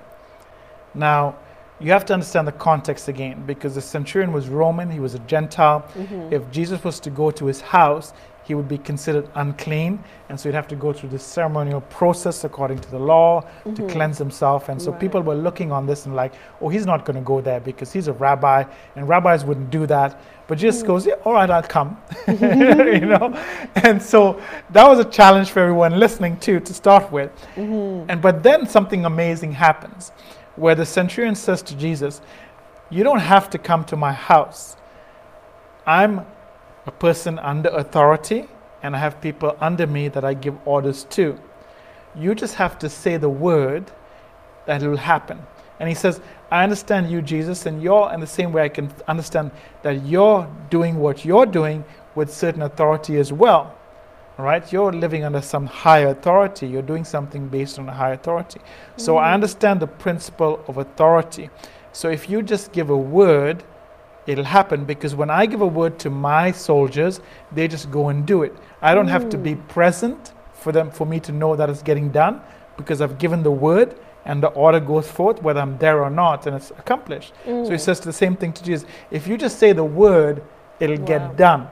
Now, 0.93 1.35
you 1.79 1.91
have 1.91 2.05
to 2.05 2.13
understand 2.13 2.47
the 2.47 2.51
context 2.53 3.07
again 3.07 3.43
because 3.45 3.75
the 3.75 3.81
centurion 3.81 4.31
was 4.31 4.47
Roman; 4.49 4.89
he 4.91 4.99
was 4.99 5.15
a 5.15 5.19
Gentile. 5.19 5.83
Mhm. 5.97 6.31
If 6.31 6.49
Jesus 6.51 6.83
was 6.83 6.99
to 7.01 7.09
go 7.09 7.31
to 7.31 7.45
his 7.45 7.61
house, 7.61 8.13
he 8.45 8.53
would 8.55 8.67
be 8.67 8.77
considered 8.77 9.27
unclean, 9.35 10.03
and 10.27 10.37
so 10.37 10.49
he'd 10.49 10.55
have 10.55 10.67
to 10.67 10.75
go 10.75 10.91
through 10.91 11.07
this 11.09 11.23
ceremonial 11.23 11.79
process 11.81 12.43
according 12.43 12.77
to 12.79 12.91
the 12.91 12.99
law 12.99 13.41
to 13.63 13.69
Mhm. 13.83 13.89
cleanse 13.89 14.17
himself. 14.17 14.67
And 14.67 14.81
so 14.81 14.91
Right. 14.91 14.99
people 14.99 15.21
were 15.21 15.33
looking 15.35 15.71
on 15.71 15.85
this 15.87 16.05
and 16.05 16.13
like, 16.13 16.33
oh, 16.61 16.67
he's 16.67 16.85
not 16.85 17.05
going 17.05 17.15
to 17.15 17.21
go 17.21 17.39
there 17.39 17.61
because 17.61 17.93
he's 17.93 18.09
a 18.09 18.13
rabbi, 18.13 18.65
and 18.97 19.07
rabbis 19.07 19.45
wouldn't 19.45 19.69
do 19.69 19.85
that. 19.87 20.19
But 20.47 20.57
Jesus 20.57 20.83
Mm. 20.83 20.87
goes, 20.87 21.05
yeah, 21.05 21.13
all 21.23 21.31
right, 21.33 21.49
I'll 21.49 21.63
come. 21.63 21.95
you 22.27 23.05
know, 23.05 23.33
and 23.75 24.01
so 24.01 24.35
that 24.71 24.89
was 24.89 24.99
a 24.99 25.05
challenge 25.05 25.49
for 25.51 25.61
everyone 25.61 25.97
listening 25.97 26.35
too 26.37 26.59
to 26.59 26.73
start 26.73 27.13
with. 27.13 27.31
Mhm. 27.55 28.05
And 28.09 28.21
but 28.21 28.43
then 28.43 28.67
something 28.67 29.05
amazing 29.05 29.53
happens, 29.53 30.11
where 30.55 30.75
the 30.75 30.85
centurion 30.85 31.35
says 31.35 31.61
to 31.63 31.75
Jesus, 31.75 32.21
"You 32.89 33.03
don't 33.03 33.19
have 33.19 33.49
to 33.51 33.57
come 33.57 33.83
to 33.85 33.95
my 33.95 34.13
house. 34.13 34.75
I'm 35.85 36.25
a 36.85 36.91
person 36.91 37.39
under 37.39 37.69
authority, 37.69 38.47
and 38.81 38.95
I 38.95 38.99
have 38.99 39.19
people 39.21 39.55
under 39.59 39.87
me 39.87 40.09
that 40.09 40.23
I 40.23 40.33
give 40.33 40.55
orders 40.65 41.05
to. 41.11 41.39
You 42.15 42.35
just 42.35 42.55
have 42.55 42.77
to 42.79 42.89
say 42.89 43.17
the 43.17 43.29
word, 43.29 43.91
that 44.65 44.83
it 44.83 44.87
will 44.87 44.97
happen." 44.97 45.45
And 45.79 45.89
he 45.89 45.95
says, 45.95 46.21
"I 46.51 46.63
understand 46.63 47.09
you, 47.09 47.21
Jesus, 47.21 47.65
and 47.65 47.81
you're 47.81 48.11
in 48.13 48.19
the 48.19 48.27
same 48.27 48.51
way 48.51 48.63
I 48.63 48.69
can 48.69 48.91
understand 49.07 49.51
that 49.81 50.03
you're 50.03 50.47
doing 50.69 50.99
what 50.99 51.25
you're 51.25 51.47
doing 51.47 51.83
with 52.15 52.31
certain 52.31 52.61
authority 52.61 53.17
as 53.17 53.33
well." 53.33 53.73
Right, 54.37 54.71
you're 54.73 54.91
living 54.91 55.23
under 55.23 55.41
some 55.41 55.67
higher 55.67 56.07
authority. 56.07 56.67
You're 56.67 56.81
doing 56.81 57.03
something 57.05 57.47
based 57.49 57.77
on 57.77 57.87
a 57.87 57.93
higher 57.93 58.13
authority. 58.13 58.59
So 58.97 59.17
I 59.17 59.29
Mm. 59.29 59.33
understand 59.35 59.79
the 59.79 59.87
principle 59.87 60.59
of 60.67 60.77
authority. 60.77 61.49
So 61.91 62.09
if 62.09 62.29
you 62.29 62.41
just 62.41 62.71
give 62.71 62.89
a 62.89 62.97
word, 62.97 63.63
it'll 64.25 64.45
happen 64.45 64.85
because 64.85 65.15
when 65.15 65.29
I 65.29 65.45
give 65.45 65.61
a 65.61 65.67
word 65.67 65.99
to 65.99 66.09
my 66.09 66.51
soldiers, 66.51 67.21
they 67.51 67.67
just 67.67 67.91
go 67.91 68.09
and 68.09 68.25
do 68.25 68.41
it. 68.41 68.55
I 68.81 68.95
don't 68.95 69.09
have 69.09 69.29
to 69.29 69.37
be 69.37 69.53
Mm. 69.55 69.67
present 69.67 70.31
for 70.53 70.71
them 70.71 70.89
for 70.89 71.05
me 71.05 71.19
to 71.19 71.31
know 71.31 71.55
that 71.55 71.69
it's 71.69 71.83
getting 71.83 72.09
done 72.09 72.41
because 72.75 73.01
I've 73.01 73.19
given 73.19 73.43
the 73.43 73.51
word 73.51 73.93
and 74.25 74.41
the 74.41 74.47
order 74.47 74.79
goes 74.79 75.11
forth 75.11 75.43
whether 75.43 75.59
I'm 75.61 75.77
there 75.77 76.01
or 76.01 76.09
not 76.09 76.47
and 76.47 76.55
it's 76.55 76.71
accomplished. 76.71 77.33
So 77.45 77.51
he 77.69 77.75
Mm. 77.75 77.79
says 77.79 77.99
the 77.99 78.13
same 78.13 78.35
thing 78.35 78.53
to 78.53 78.63
Jesus. 78.63 78.87
If 79.11 79.27
you 79.27 79.37
just 79.37 79.59
say 79.59 79.73
the 79.73 79.83
word, 79.83 80.41
it'll 80.79 80.97
Wow. 80.97 81.05
get 81.05 81.37
done. 81.37 81.67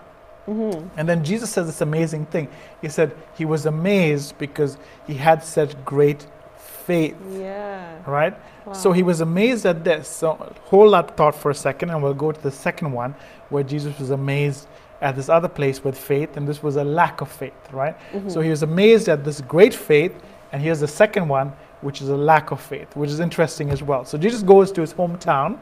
Mhm. 0.47 0.89
And 0.97 1.07
then 1.07 1.23
Jesus 1.23 1.49
says 1.51 1.67
this 1.67 1.81
amazing 1.81 2.25
thing. 2.25 2.47
He 2.81 2.89
said 2.89 3.13
he 3.37 3.45
was 3.45 3.65
amazed 3.65 4.37
because 4.37 4.77
he 5.07 5.13
had 5.15 5.43
such 5.43 5.73
great 5.85 6.25
faith, 6.57 7.15
Yeah. 7.31 7.85
right? 8.07 8.33
So 8.73 8.91
he 8.91 9.03
was 9.03 9.21
amazed 9.21 9.65
at 9.65 9.83
this. 9.83 10.07
So 10.07 10.37
hold 10.65 10.93
that 10.93 11.15
thought 11.17 11.35
for 11.35 11.51
a 11.51 11.55
second, 11.55 11.89
and 11.89 12.01
we'll 12.03 12.13
go 12.13 12.31
to 12.31 12.41
the 12.41 12.51
second 12.51 12.91
one 12.91 13.15
where 13.49 13.63
Jesus 13.63 13.97
was 13.99 14.09
amazed 14.11 14.67
at 15.01 15.15
this 15.15 15.29
other 15.29 15.47
place 15.47 15.83
with 15.83 15.97
faith, 15.97 16.37
and 16.37 16.47
this 16.47 16.61
was 16.61 16.75
a 16.75 16.83
lack 16.83 17.21
of 17.21 17.27
faith, 17.29 17.53
right? 17.71 17.95
So 18.27 18.39
Mhm. 18.39 18.43
he 18.43 18.49
was 18.49 18.61
amazed 18.63 19.09
at 19.09 19.23
this 19.23 19.41
great 19.41 19.73
faith, 19.73 20.13
and 20.51 20.61
here's 20.61 20.79
the 20.79 20.87
second 20.87 21.27
one, 21.27 21.53
which 21.81 22.01
is 22.01 22.09
a 22.09 22.17
lack 22.17 22.51
of 22.51 22.59
faith, 22.59 22.95
which 22.95 23.09
is 23.09 23.19
interesting 23.19 23.71
as 23.71 23.81
well. 23.81 24.05
So 24.05 24.17
Jesus 24.17 24.43
goes 24.43 24.71
to 24.73 24.81
his 24.81 24.93
hometown. 24.93 25.57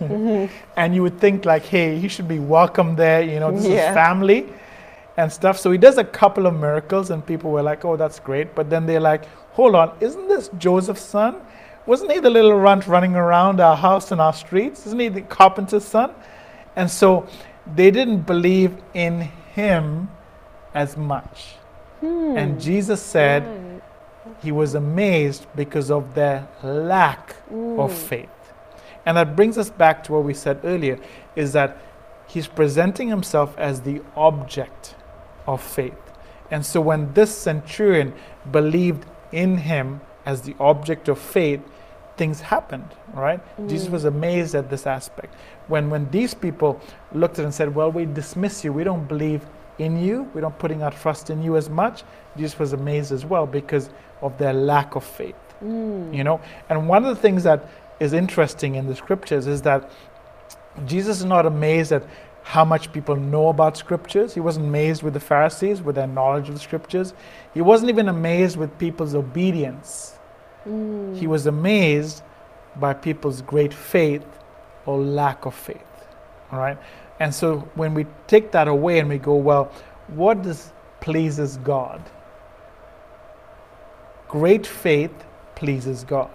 And 0.00 0.94
you 0.94 1.02
would 1.02 1.18
think 1.20 1.44
like, 1.44 1.64
hey, 1.64 1.98
he 1.98 2.08
should 2.08 2.28
be 2.28 2.38
welcome 2.38 2.96
there. 2.96 3.22
You 3.22 3.40
know, 3.40 3.50
this 3.50 3.66
Yeah. 3.66 3.88
is 3.90 3.94
family 3.94 4.46
and 5.16 5.30
stuff. 5.32 5.58
So 5.58 5.70
he 5.70 5.78
does 5.78 5.98
a 5.98 6.04
couple 6.04 6.46
of 6.46 6.54
miracles, 6.58 7.10
and 7.10 7.24
people 7.24 7.50
were 7.50 7.62
like, 7.62 7.84
oh, 7.84 7.96
that's 7.96 8.18
great. 8.20 8.54
But 8.54 8.70
then 8.70 8.86
they're 8.86 9.00
like, 9.00 9.24
hold 9.52 9.74
on, 9.74 9.92
isn't 10.00 10.28
this 10.28 10.48
Joseph's 10.58 11.02
son? 11.02 11.36
Wasn't 11.86 12.10
he 12.12 12.20
the 12.20 12.30
little 12.30 12.54
runt 12.58 12.86
running 12.86 13.14
around 13.16 13.60
our 13.60 13.76
house 13.76 14.12
and 14.12 14.20
our 14.20 14.32
streets? 14.32 14.86
Isn't 14.86 14.98
he 15.00 15.08
the 15.08 15.22
carpenter's 15.22 15.84
son? 15.84 16.12
And 16.76 16.90
so 16.90 17.26
they 17.74 17.90
didn't 17.90 18.20
believe 18.26 18.76
in 18.94 19.28
him 19.54 20.08
as 20.74 20.96
much. 20.96 21.56
Hmm. 22.00 22.36
And 22.36 22.60
Jesus 22.60 23.02
said 23.02 23.42
Right. 23.46 23.82
he 24.42 24.52
was 24.52 24.74
amazed 24.74 25.46
because 25.54 25.90
of 25.90 26.14
their 26.14 26.46
lack 26.62 27.34
of 27.50 27.90
Mm. 27.90 27.90
faith. 27.90 28.28
And 29.04 29.16
that 29.16 29.36
brings 29.36 29.58
us 29.58 29.70
back 29.70 30.04
to 30.04 30.12
what 30.12 30.24
we 30.24 30.34
said 30.34 30.60
earlier 30.64 30.98
is 31.34 31.52
that 31.52 31.78
he's 32.26 32.46
presenting 32.46 33.08
himself 33.08 33.56
as 33.58 33.80
the 33.80 34.02
object 34.16 34.94
of 35.46 35.62
faith. 35.62 35.94
And 36.50 36.64
so 36.64 36.80
when 36.80 37.12
this 37.14 37.36
centurion 37.36 38.12
believed 38.50 39.06
in 39.32 39.58
him 39.58 40.00
as 40.24 40.42
the 40.42 40.54
object 40.60 41.08
of 41.08 41.18
faith, 41.18 41.60
things 42.16 42.40
happened, 42.40 42.88
right? 43.14 43.40
Mm. 43.58 43.68
Jesus 43.68 43.88
was 43.88 44.04
amazed 44.04 44.54
at 44.54 44.70
this 44.70 44.86
aspect. 44.86 45.34
When 45.68 45.90
when 45.90 46.10
these 46.10 46.34
people 46.34 46.80
looked 47.12 47.38
at 47.38 47.42
it 47.42 47.44
and 47.46 47.54
said, 47.54 47.74
Well, 47.74 47.90
we 47.90 48.04
dismiss 48.04 48.64
you, 48.64 48.72
we 48.72 48.84
don't 48.84 49.08
believe 49.08 49.46
in 49.78 50.02
you, 50.02 50.30
we're 50.34 50.42
not 50.42 50.58
putting 50.58 50.82
our 50.82 50.90
trust 50.90 51.30
in 51.30 51.42
you 51.42 51.56
as 51.56 51.70
much, 51.70 52.04
Jesus 52.36 52.58
was 52.58 52.72
amazed 52.72 53.12
as 53.12 53.24
well 53.24 53.46
because 53.46 53.90
of 54.20 54.36
their 54.38 54.52
lack 54.52 54.94
of 54.94 55.04
faith. 55.04 55.34
Mm. 55.64 56.14
You 56.14 56.24
know? 56.24 56.40
And 56.68 56.88
one 56.88 57.04
of 57.04 57.14
the 57.14 57.20
things 57.20 57.42
that 57.44 57.68
is 58.02 58.12
interesting 58.12 58.74
in 58.74 58.86
the 58.86 58.96
scriptures 58.96 59.46
is 59.46 59.62
that 59.62 59.90
Jesus 60.86 61.20
is 61.20 61.24
not 61.24 61.46
amazed 61.46 61.92
at 61.92 62.04
how 62.42 62.64
much 62.64 62.92
people 62.92 63.14
know 63.14 63.48
about 63.48 63.76
scriptures. 63.76 64.34
He 64.34 64.40
wasn't 64.40 64.66
amazed 64.66 65.02
with 65.02 65.14
the 65.14 65.20
Pharisees, 65.20 65.80
with 65.80 65.94
their 65.94 66.08
knowledge 66.08 66.48
of 66.48 66.54
the 66.54 66.60
scriptures. 66.60 67.14
He 67.54 67.60
wasn't 67.60 67.90
even 67.90 68.08
amazed 68.08 68.56
with 68.56 68.76
people's 68.78 69.14
obedience. 69.14 70.18
Mm. 70.66 71.16
He 71.16 71.26
was 71.26 71.46
amazed 71.46 72.22
by 72.76 72.94
people's 72.94 73.42
great 73.42 73.72
faith 73.72 74.26
or 74.86 74.98
lack 74.98 75.46
of 75.46 75.54
faith. 75.54 75.78
All 76.50 76.58
right? 76.58 76.78
And 77.20 77.32
so 77.32 77.60
when 77.76 77.94
we 77.94 78.06
take 78.26 78.50
that 78.52 78.66
away 78.66 78.98
and 78.98 79.08
we 79.08 79.18
go, 79.18 79.36
well, 79.36 79.70
what 80.08 80.42
does 80.42 80.72
pleases 81.00 81.58
God? 81.58 82.02
Great 84.28 84.66
faith 84.66 85.12
pleases 85.54 86.02
God. 86.02 86.30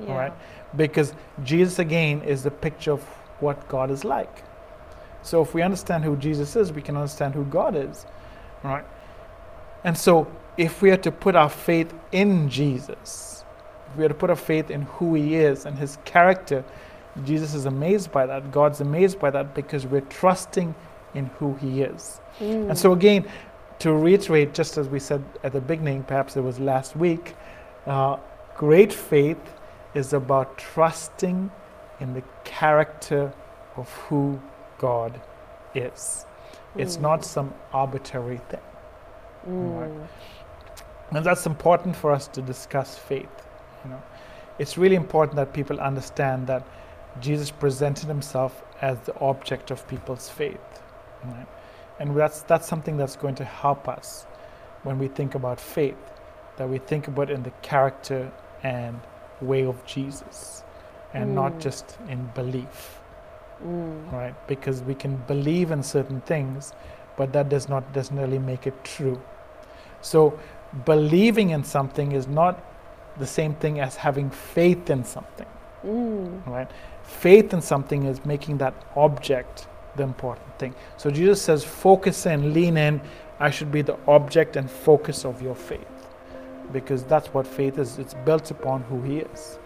Yeah. 0.00 0.08
All 0.08 0.18
right? 0.18 0.32
Because 0.76 1.14
Jesus 1.44 1.78
again 1.78 2.22
is 2.22 2.42
the 2.42 2.50
picture 2.50 2.92
of 2.92 3.02
what 3.40 3.68
God 3.68 3.90
is 3.90 4.04
like. 4.04 4.44
So 5.22 5.42
if 5.42 5.54
we 5.54 5.62
understand 5.62 6.04
who 6.04 6.16
Jesus 6.16 6.56
is, 6.56 6.72
we 6.72 6.82
can 6.82 6.96
understand 6.96 7.34
who 7.34 7.44
God 7.44 7.76
is. 7.76 8.06
Right? 8.62 8.84
And 9.84 9.96
so 9.96 10.30
if 10.56 10.82
we 10.82 10.90
are 10.90 10.96
to 10.98 11.12
put 11.12 11.36
our 11.36 11.48
faith 11.48 11.94
in 12.12 12.48
Jesus, 12.48 13.44
if 13.90 13.96
we 13.96 14.04
are 14.04 14.08
to 14.08 14.14
put 14.14 14.30
our 14.30 14.36
faith 14.36 14.70
in 14.70 14.82
who 14.82 15.14
he 15.14 15.36
is 15.36 15.66
and 15.66 15.78
his 15.78 15.98
character, 16.04 16.64
Jesus 17.24 17.54
is 17.54 17.64
amazed 17.64 18.12
by 18.12 18.26
that. 18.26 18.52
God's 18.52 18.80
amazed 18.80 19.18
by 19.18 19.30
that 19.30 19.54
because 19.54 19.86
we're 19.86 20.02
trusting 20.02 20.74
in 21.14 21.26
who 21.38 21.54
he 21.54 21.82
is. 21.82 22.20
Mm. 22.38 22.70
And 22.70 22.78
so 22.78 22.92
again, 22.92 23.26
to 23.80 23.92
reiterate, 23.92 24.54
just 24.54 24.76
as 24.76 24.88
we 24.88 24.98
said 24.98 25.24
at 25.42 25.52
the 25.52 25.60
beginning, 25.60 26.02
perhaps 26.02 26.36
it 26.36 26.40
was 26.40 26.58
last 26.58 26.96
week, 26.96 27.34
uh, 27.86 28.16
great 28.56 28.92
faith 28.92 29.38
is 29.94 30.12
about 30.12 30.58
trusting 30.58 31.50
in 32.00 32.14
the 32.14 32.22
character 32.44 33.32
of 33.76 33.90
who 33.92 34.40
God 34.78 35.20
is. 35.74 36.26
It's 36.76 36.96
mm. 36.96 37.02
not 37.02 37.24
some 37.24 37.54
arbitrary 37.72 38.40
thing. 38.48 38.60
Mm. 39.48 39.80
Right? 39.80 40.08
And 41.10 41.24
that's 41.24 41.46
important 41.46 41.96
for 41.96 42.12
us 42.12 42.28
to 42.28 42.42
discuss 42.42 42.98
faith. 42.98 43.28
You 43.84 43.90
know, 43.90 44.02
it's 44.58 44.76
really 44.76 44.96
important 44.96 45.36
that 45.36 45.52
people 45.52 45.80
understand 45.80 46.46
that 46.48 46.66
Jesus 47.20 47.50
presented 47.50 48.06
himself 48.06 48.62
as 48.82 48.98
the 49.00 49.18
object 49.20 49.70
of 49.70 49.86
people's 49.88 50.28
faith. 50.28 50.82
Right? 51.24 51.46
And 51.98 52.14
that's 52.14 52.42
that's 52.42 52.68
something 52.68 52.96
that's 52.96 53.16
going 53.16 53.34
to 53.36 53.44
help 53.44 53.88
us 53.88 54.26
when 54.82 54.98
we 54.98 55.08
think 55.08 55.34
about 55.34 55.60
faith, 55.60 55.96
that 56.56 56.68
we 56.68 56.78
think 56.78 57.08
about 57.08 57.30
in 57.30 57.42
the 57.42 57.50
character 57.62 58.30
and 58.62 59.00
way 59.40 59.64
of 59.64 59.84
Jesus, 59.86 60.64
and 61.14 61.30
mm. 61.30 61.34
not 61.34 61.60
just 61.60 61.98
in 62.08 62.26
belief. 62.34 63.00
Mm. 63.64 64.12
Right? 64.12 64.34
Because 64.46 64.82
we 64.82 64.94
can 64.94 65.16
believe 65.26 65.70
in 65.70 65.82
certain 65.82 66.20
things, 66.22 66.72
but 67.16 67.32
that 67.32 67.48
does 67.48 67.68
not 67.68 67.94
necessarily 67.94 68.38
make 68.38 68.66
it 68.66 68.84
true. 68.84 69.20
So, 70.00 70.38
believing 70.84 71.50
in 71.50 71.64
something 71.64 72.12
is 72.12 72.28
not 72.28 72.62
the 73.18 73.26
same 73.26 73.54
thing 73.54 73.80
as 73.80 73.96
having 73.96 74.30
faith 74.30 74.90
in 74.90 75.04
something. 75.04 75.46
Mm. 75.84 76.46
Right? 76.46 76.70
Faith 77.02 77.52
in 77.52 77.60
something 77.60 78.04
is 78.04 78.24
making 78.24 78.58
that 78.58 78.74
object 78.96 79.66
the 79.96 80.02
important 80.02 80.58
thing. 80.58 80.74
So 80.96 81.10
Jesus 81.10 81.42
says, 81.42 81.64
focus 81.64 82.26
in, 82.26 82.52
lean 82.54 82.76
in. 82.76 83.00
I 83.40 83.50
should 83.50 83.70
be 83.70 83.82
the 83.82 83.96
object 84.06 84.56
and 84.56 84.70
focus 84.70 85.24
of 85.24 85.42
your 85.42 85.54
faith. 85.54 85.97
Because 86.72 87.04
that's 87.04 87.28
what 87.28 87.46
faith 87.46 87.78
is. 87.78 87.98
It's 87.98 88.14
built 88.14 88.50
upon 88.50 88.82
who 88.82 89.02
He 89.02 89.18
is. 89.18 89.58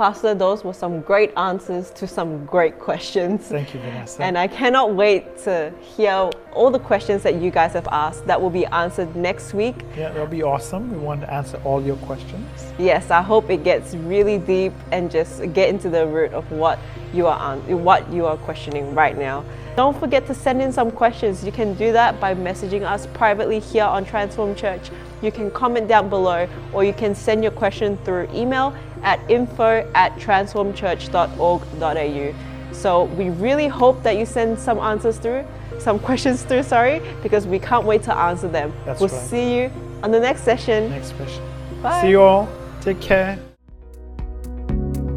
Pastor, 0.00 0.34
those 0.34 0.64
were 0.64 0.72
some 0.72 1.02
great 1.02 1.30
answers 1.36 1.90
to 1.90 2.06
some 2.06 2.46
great 2.46 2.78
questions. 2.78 3.48
Thank 3.48 3.74
you, 3.74 3.80
Vanessa. 3.80 4.22
And 4.22 4.38
I 4.38 4.46
cannot 4.48 4.94
wait 4.94 5.36
to 5.44 5.74
hear 5.78 6.30
all 6.54 6.70
the 6.70 6.78
questions 6.78 7.22
that 7.24 7.34
you 7.34 7.50
guys 7.50 7.74
have 7.74 7.86
asked 7.92 8.26
that 8.26 8.40
will 8.40 8.48
be 8.48 8.64
answered 8.64 9.14
next 9.14 9.52
week. 9.52 9.74
Yeah, 9.98 10.08
that'll 10.08 10.26
be 10.26 10.42
awesome. 10.42 10.90
We 10.90 10.96
want 10.96 11.20
to 11.20 11.30
answer 11.30 11.60
all 11.64 11.82
your 11.82 11.96
questions. 11.96 12.48
Yes, 12.78 13.10
I 13.10 13.20
hope 13.20 13.50
it 13.50 13.62
gets 13.62 13.94
really 13.94 14.38
deep 14.38 14.72
and 14.90 15.10
just 15.10 15.52
get 15.52 15.68
into 15.68 15.90
the 15.90 16.06
root 16.06 16.32
of 16.32 16.50
what 16.50 16.78
you 17.12 17.26
are 17.26 17.38
on, 17.38 17.60
what 17.84 18.10
you 18.10 18.24
are 18.24 18.38
questioning 18.38 18.94
right 18.94 19.18
now. 19.18 19.44
Don't 19.76 20.00
forget 20.00 20.26
to 20.28 20.34
send 20.34 20.62
in 20.62 20.72
some 20.72 20.90
questions. 20.90 21.44
You 21.44 21.52
can 21.52 21.74
do 21.74 21.92
that 21.92 22.18
by 22.18 22.34
messaging 22.34 22.90
us 22.90 23.06
privately 23.08 23.60
here 23.60 23.84
on 23.84 24.06
Transform 24.06 24.54
Church. 24.54 24.90
You 25.22 25.32
can 25.32 25.50
comment 25.50 25.88
down 25.88 26.08
below 26.08 26.48
or 26.72 26.84
you 26.84 26.92
can 26.92 27.14
send 27.14 27.42
your 27.42 27.52
question 27.52 27.96
through 27.98 28.28
email 28.32 28.74
at 29.02 29.20
info 29.30 29.90
at 29.94 30.14
transformchurch.org.au. 30.16 32.72
So 32.72 33.04
we 33.04 33.30
really 33.30 33.68
hope 33.68 34.02
that 34.02 34.16
you 34.16 34.24
send 34.24 34.58
some 34.58 34.78
answers 34.78 35.18
through, 35.18 35.44
some 35.78 35.98
questions 36.08 36.42
through, 36.42 36.62
sorry, 36.62 37.02
because 37.22 37.46
we 37.46 37.58
can't 37.58 37.84
wait 37.84 38.02
to 38.04 38.14
answer 38.14 38.48
them. 38.48 38.72
That's 38.84 39.00
we'll 39.00 39.10
right. 39.10 39.28
see 39.28 39.56
you 39.56 39.70
on 40.02 40.10
the 40.10 40.20
next 40.20 40.42
session. 40.42 40.90
Next 40.90 41.16
session. 41.16 41.42
Bye. 41.82 42.02
See 42.02 42.10
you 42.10 42.22
all. 42.22 42.48
Take 42.80 43.00
care. 43.00 43.38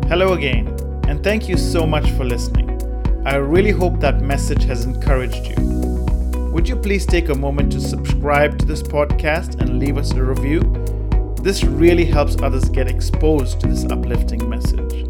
Hello 0.10 0.34
again, 0.34 0.68
and 1.08 1.24
thank 1.24 1.48
you 1.48 1.58
so 1.58 1.88
much 1.88 2.12
for 2.12 2.26
listening. 2.26 2.70
I 3.26 3.36
really 3.36 3.72
hope 3.72 4.02
that 4.02 4.22
message 4.22 4.66
has 4.66 4.84
encouraged 4.84 5.48
you. 5.48 5.73
Would 6.54 6.70
you 6.70 6.76
please 6.76 7.08
take 7.08 7.30
a 7.30 7.36
moment 7.36 7.72
to 7.72 7.82
subscribe 7.82 8.60
to 8.60 8.66
this 8.66 8.84
podcast 8.84 9.60
and 9.60 9.80
leave 9.80 9.98
us 9.98 10.12
a 10.12 10.24
review? 10.24 10.62
This 11.42 11.64
really 11.64 12.06
helps 12.06 12.40
others 12.44 12.70
get 12.70 12.88
exposed 12.88 13.60
to 13.62 13.68
this 13.68 13.86
uplifting 13.86 14.48
message. 14.48 15.08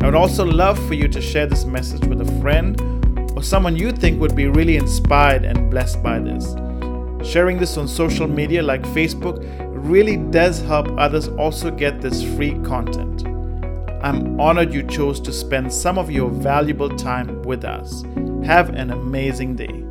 I 0.00 0.06
would 0.06 0.14
also 0.14 0.46
love 0.46 0.78
for 0.88 0.94
you 0.94 1.06
to 1.06 1.20
share 1.20 1.46
this 1.46 1.66
message 1.66 2.06
with 2.06 2.22
a 2.22 2.40
friend 2.40 2.80
or 3.36 3.42
someone 3.42 3.76
you 3.76 3.92
think 3.92 4.18
would 4.18 4.34
be 4.34 4.46
really 4.46 4.78
inspired 4.78 5.44
and 5.44 5.70
blessed 5.70 6.02
by 6.02 6.20
this. 6.20 6.54
Sharing 7.22 7.58
this 7.58 7.76
on 7.76 7.86
social 7.86 8.26
media 8.26 8.62
like 8.62 8.82
Facebook 8.84 9.44
really 9.86 10.16
does 10.16 10.62
help 10.62 10.88
others 10.96 11.28
also 11.28 11.70
get 11.70 12.00
this 12.00 12.22
free 12.34 12.58
content. 12.60 13.26
I'm 14.02 14.40
honored 14.40 14.72
you 14.72 14.84
chose 14.84 15.20
to 15.20 15.34
spend 15.34 15.70
some 15.70 15.98
of 15.98 16.10
your 16.10 16.30
valuable 16.30 16.88
time 16.88 17.42
with 17.42 17.66
us. 17.66 18.04
Have 18.42 18.70
an 18.70 18.90
amazing 18.90 19.54
day. 19.54 19.87